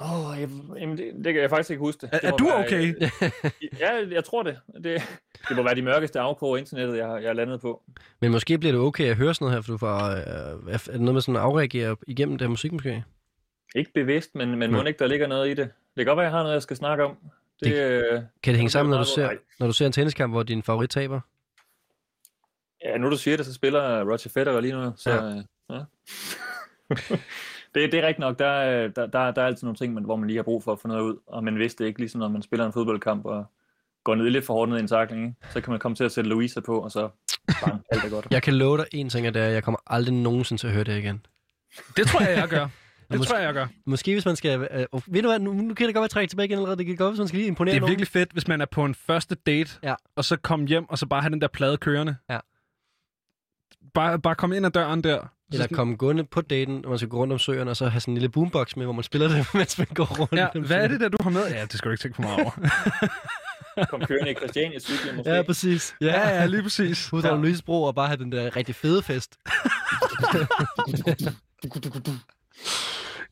Åh, 0.00 0.30
oh, 0.30 0.40
jamen, 0.80 0.98
det, 0.98 1.12
det 1.24 1.32
kan 1.32 1.42
jeg 1.42 1.50
faktisk 1.50 1.70
ikke 1.70 1.80
huske. 1.80 2.00
Det. 2.06 2.08
Er, 2.12 2.18
Det 2.18 2.28
er 2.28 2.36
du 2.36 2.44
være- 2.44 2.64
okay? 2.64 2.94
Ja, 3.80 3.90
jeg 4.10 4.24
tror 4.24 4.42
det. 4.42 4.58
Det, 4.84 5.02
det 5.48 5.56
må 5.56 5.62
være 5.62 5.74
de 5.74 5.82
mørkeste 5.82 6.20
afkroge 6.20 6.58
af 6.58 6.60
internettet, 6.60 6.96
jeg, 6.96 7.08
jeg 7.22 7.28
er 7.28 7.32
landet 7.32 7.60
på. 7.60 7.82
Men 8.20 8.30
måske 8.32 8.58
bliver 8.58 8.72
det 8.72 8.80
okay 8.80 9.04
at 9.10 9.16
høre 9.16 9.34
sådan 9.34 9.44
noget 9.44 9.56
her, 9.56 9.62
for 9.62 9.72
du 9.72 9.78
får... 9.78 9.96
Øh, 10.10 10.74
er 10.74 10.78
det 10.92 11.00
noget 11.00 11.14
med 11.14 11.20
sådan 11.20 11.36
at 11.36 11.42
afreagere 11.42 11.96
igennem 12.06 12.38
det 12.38 12.44
her 12.44 12.50
musik, 12.50 12.72
måske? 12.72 13.04
Ikke 13.74 13.90
bevidst, 13.94 14.34
men, 14.34 14.58
men 14.58 14.70
Nå. 14.70 14.76
må 14.76 14.84
ikke, 14.84 14.98
der 14.98 15.06
ligger 15.06 15.26
noget 15.26 15.46
i 15.46 15.54
det. 15.54 15.58
Det 15.66 15.70
kan 15.96 16.06
godt 16.06 16.16
være, 16.16 16.24
jeg 16.24 16.32
har 16.32 16.42
noget, 16.42 16.54
jeg 16.54 16.62
skal 16.62 16.76
snakke 16.76 17.04
om. 17.04 17.16
Det, 17.62 17.72
Det- 17.72 18.02
øh, 18.12 18.12
Kan 18.42 18.52
det 18.52 18.56
hænge 18.56 18.70
sammen, 18.70 18.90
når 18.90 18.98
du, 18.98 19.04
ser, 19.14 19.30
når 19.60 19.66
du 19.66 19.72
ser 19.72 19.86
en 19.86 19.92
tenniskamp, 19.92 20.32
hvor 20.32 20.42
din 20.42 20.62
favorit 20.62 20.90
taber? 20.90 21.20
Ja, 22.84 22.96
nu 22.98 23.10
du 23.10 23.16
siger 23.16 23.36
det, 23.36 23.46
så 23.46 23.54
spiller 23.54 24.00
Roger 24.04 24.30
Federer 24.34 24.60
lige 24.60 24.72
nu. 24.72 24.92
Så, 24.96 25.10
Ja. 25.10 25.26
ja. 25.26 25.42
ja. 25.76 25.84
det, 27.74 27.92
det 27.92 27.94
er 28.00 28.06
rigtigt 28.06 28.18
nok. 28.18 28.38
Der, 28.38 28.46
er- 28.46 28.88
der, 28.88 29.06
der, 29.06 29.30
der 29.30 29.42
er 29.42 29.46
altid 29.46 29.64
nogle 29.66 29.76
ting, 29.76 29.94
man, 29.94 30.04
hvor 30.04 30.16
man 30.16 30.26
lige 30.26 30.36
har 30.36 30.42
brug 30.42 30.64
for 30.64 30.72
at 30.72 30.80
få 30.80 30.88
noget 30.88 31.02
ud. 31.02 31.16
Og 31.26 31.44
man 31.44 31.58
vidste 31.58 31.84
det 31.84 31.88
ikke, 31.88 32.00
ligesom 32.00 32.18
når 32.18 32.28
man 32.28 32.42
spiller 32.42 32.66
en 32.66 32.72
fodboldkamp 32.72 33.24
og 33.26 33.44
går 34.04 34.14
ned 34.14 34.30
lidt 34.30 34.44
for 34.46 34.54
hårdt 34.54 34.68
ned 34.70 34.78
i 34.78 34.80
en 34.80 34.88
takling. 34.88 35.22
Ikke? 35.26 35.36
Så 35.52 35.60
kan 35.60 35.70
man 35.70 35.80
komme 35.80 35.94
til 35.94 36.04
at 36.04 36.12
sætte 36.12 36.30
Louisa 36.30 36.60
på, 36.60 36.78
og 36.80 36.90
så 36.90 37.08
bang, 37.64 37.82
alt 37.92 38.04
er 38.04 38.10
godt. 38.10 38.26
Jeg 38.30 38.42
kan 38.42 38.54
love 38.54 38.76
dig 38.78 38.86
en 38.92 39.08
ting, 39.08 39.26
og 39.28 39.34
det 39.34 39.42
er, 39.42 39.46
at 39.46 39.52
jeg 39.52 39.64
kommer 39.64 39.78
aldrig 39.86 40.14
nogensinde 40.14 40.62
til 40.62 40.66
at 40.66 40.72
høre 40.72 40.84
det 40.84 40.98
igen. 40.98 41.26
Det 41.96 42.06
tror 42.06 42.20
jeg, 42.20 42.36
jeg 42.38 42.48
gør. 42.48 42.68
Det 43.10 43.18
måske- 43.18 43.30
tror 43.30 43.38
jeg, 43.38 43.46
jeg 43.46 43.54
gør. 43.54 43.66
Måske 43.86 44.12
hvis 44.12 44.26
man 44.26 44.36
skal... 44.36 44.68
Øh, 44.70 44.86
og 44.92 45.02
ved 45.06 45.22
du 45.22 45.28
hvad, 45.28 45.38
nu, 45.38 45.52
nu 45.52 45.74
kan 45.74 45.86
det 45.86 45.94
godt 45.94 46.02
være 46.02 46.08
trække 46.08 46.30
tilbage 46.30 46.46
igen 46.46 46.56
allerede. 46.58 46.76
Det 46.78 46.86
kan 46.86 46.96
godt, 46.96 47.10
hvis 47.10 47.18
man 47.18 47.28
skal 47.28 47.38
lige 47.38 47.48
imponere 47.48 47.72
Det 47.72 47.76
er 47.76 47.80
nogen. 47.80 47.90
virkelig 47.90 48.08
fedt, 48.08 48.32
hvis 48.32 48.48
man 48.48 48.60
er 48.60 48.66
på 48.66 48.84
en 48.84 48.94
første 48.94 49.34
date, 49.34 49.70
Ja. 49.82 49.94
og 50.16 50.24
så 50.24 50.36
komme 50.36 50.66
hjem, 50.66 50.88
og 50.88 50.98
så 50.98 51.06
bare 51.06 51.20
have 51.22 51.30
den 51.30 51.40
der 51.40 51.48
plade 51.48 51.76
kørende. 51.76 52.16
Ja. 52.30 52.38
Bare, 53.94 54.18
bare 54.18 54.34
komme 54.34 54.56
ind 54.56 54.66
ad 54.66 54.70
døren 54.70 55.04
der. 55.04 55.32
Så 55.52 55.54
Eller 55.56 55.64
sådan- 55.64 55.76
komme 55.76 55.96
gående 55.96 56.24
på 56.24 56.40
daten, 56.40 56.80
når 56.80 56.88
man 56.88 56.98
skal 56.98 57.08
gå 57.08 57.16
rundt 57.16 57.32
om 57.32 57.38
søen, 57.38 57.68
og 57.68 57.76
så 57.76 57.88
have 57.88 58.00
sådan 58.00 58.12
en 58.12 58.16
lille 58.18 58.28
boombox 58.28 58.76
med, 58.76 58.84
hvor 58.84 58.92
man 58.92 59.04
spiller 59.04 59.28
det, 59.28 59.46
mens 59.54 59.78
man 59.78 59.86
går 59.94 60.04
rundt. 60.20 60.32
Ja, 60.32 60.46
hvad 60.66 60.76
er 60.84 60.88
det 60.88 61.00
der, 61.00 61.08
du 61.08 61.16
har 61.22 61.30
med? 61.30 61.48
Ja, 61.50 61.62
det 61.62 61.72
skal 61.72 61.88
du 61.88 61.92
ikke 61.92 62.02
tænke 62.02 62.14
for 62.16 62.22
meget 62.22 62.40
over. 62.40 62.50
Kom 63.90 64.00
kørende 64.06 64.30
i 64.30 64.34
Christiania 64.34 64.78
cyklen 64.78 65.16
måske. 65.16 65.30
Ja, 65.32 65.42
præcis. 65.42 65.94
ja, 66.00 66.28
ja, 66.28 66.46
lige 66.46 66.62
præcis. 66.62 67.12
Ud 67.12 67.22
over 67.22 67.34
Ja. 67.34 67.40
Louise 67.40 67.64
Bro 67.64 67.82
og 67.82 67.94
bare 67.94 68.06
have 68.06 68.16
den 68.16 68.32
der 68.32 68.56
rigtig 68.56 68.74
fede 68.74 69.02
fest. 69.02 69.36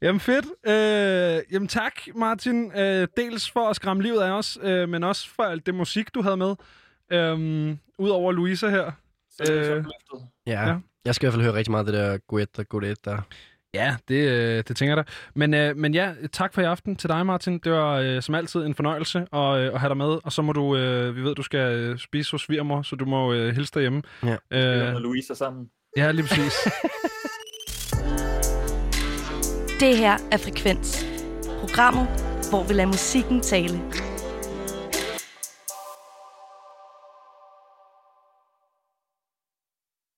Jamen 0.02 0.20
fedt. 0.20 0.46
Øh, 0.66 1.52
jamen 1.52 1.68
tak, 1.68 1.92
Martin. 2.14 2.72
Øh, 2.76 3.08
dels 3.16 3.50
for 3.50 3.68
at 3.68 3.76
skræmme 3.76 4.02
livet 4.02 4.20
af 4.20 4.30
os, 4.30 4.58
øh, 4.62 4.88
men 4.88 5.04
også 5.04 5.28
for 5.36 5.42
alt 5.42 5.66
det 5.66 5.74
musik, 5.74 6.14
du 6.14 6.22
havde 6.22 6.36
med. 6.36 6.54
Øhm, 7.12 7.78
Udover 7.98 8.32
Louisa 8.32 8.68
her. 8.68 8.90
Så 9.30 9.42
er 9.42 9.46
det 9.62 9.70
Øh. 9.76 9.84
Ja. 10.46 10.68
Ja. 10.68 10.76
Jeg 11.04 11.14
skal 11.14 11.26
i 11.26 11.26
hvert 11.26 11.34
fald 11.34 11.44
høre 11.44 11.54
rigtig 11.54 11.70
meget 11.70 11.86
af 11.86 11.92
det 11.92 12.00
der 12.00 12.18
Guetta, 12.28 12.62
Guetta. 12.62 13.16
Ja, 13.74 13.96
det, 14.08 14.14
øh, 14.14 14.64
det 14.68 14.76
tænker 14.76 14.96
jeg 14.96 14.96
da. 14.96 15.02
Men, 15.34 15.54
øh, 15.54 15.76
men 15.76 15.94
ja, 15.94 16.12
tak 16.32 16.54
for 16.54 16.60
i 16.60 16.64
aften 16.64 16.96
til 16.96 17.08
dig, 17.08 17.26
Martin. 17.26 17.58
Det 17.58 17.72
var 17.72 17.94
øh, 17.94 18.22
som 18.22 18.34
altid 18.34 18.60
en 18.60 18.74
fornøjelse 18.74 19.18
at, 19.32 19.58
øh, 19.58 19.74
at 19.74 19.80
have 19.80 19.88
dig 19.88 19.96
med. 19.96 20.18
Og 20.24 20.32
så 20.32 20.42
må 20.42 20.52
du, 20.52 20.76
øh, 20.76 21.16
vi 21.16 21.20
ved, 21.22 21.34
du 21.34 21.42
skal 21.42 21.74
øh, 21.76 21.98
spise 21.98 22.30
hos 22.30 22.42
svigermor, 22.42 22.82
så 22.82 22.96
du 22.96 23.04
må 23.04 23.32
øh, 23.32 23.54
hilse 23.54 23.72
derhjemme. 23.74 24.02
Ja. 24.22 24.36
Øh, 24.50 24.92
med 24.92 25.00
Louisa 25.00 25.34
sammen. 25.34 25.66
ja, 25.96 26.10
lige 26.10 26.26
præcis. 26.28 26.54
Det 29.80 29.96
her 29.96 30.16
er 30.32 30.36
Frekvens. 30.36 31.06
Programmet, 31.60 32.06
hvor 32.50 32.64
vi 32.64 32.74
lader 32.74 32.86
musikken 32.86 33.40
tale. 33.40 33.80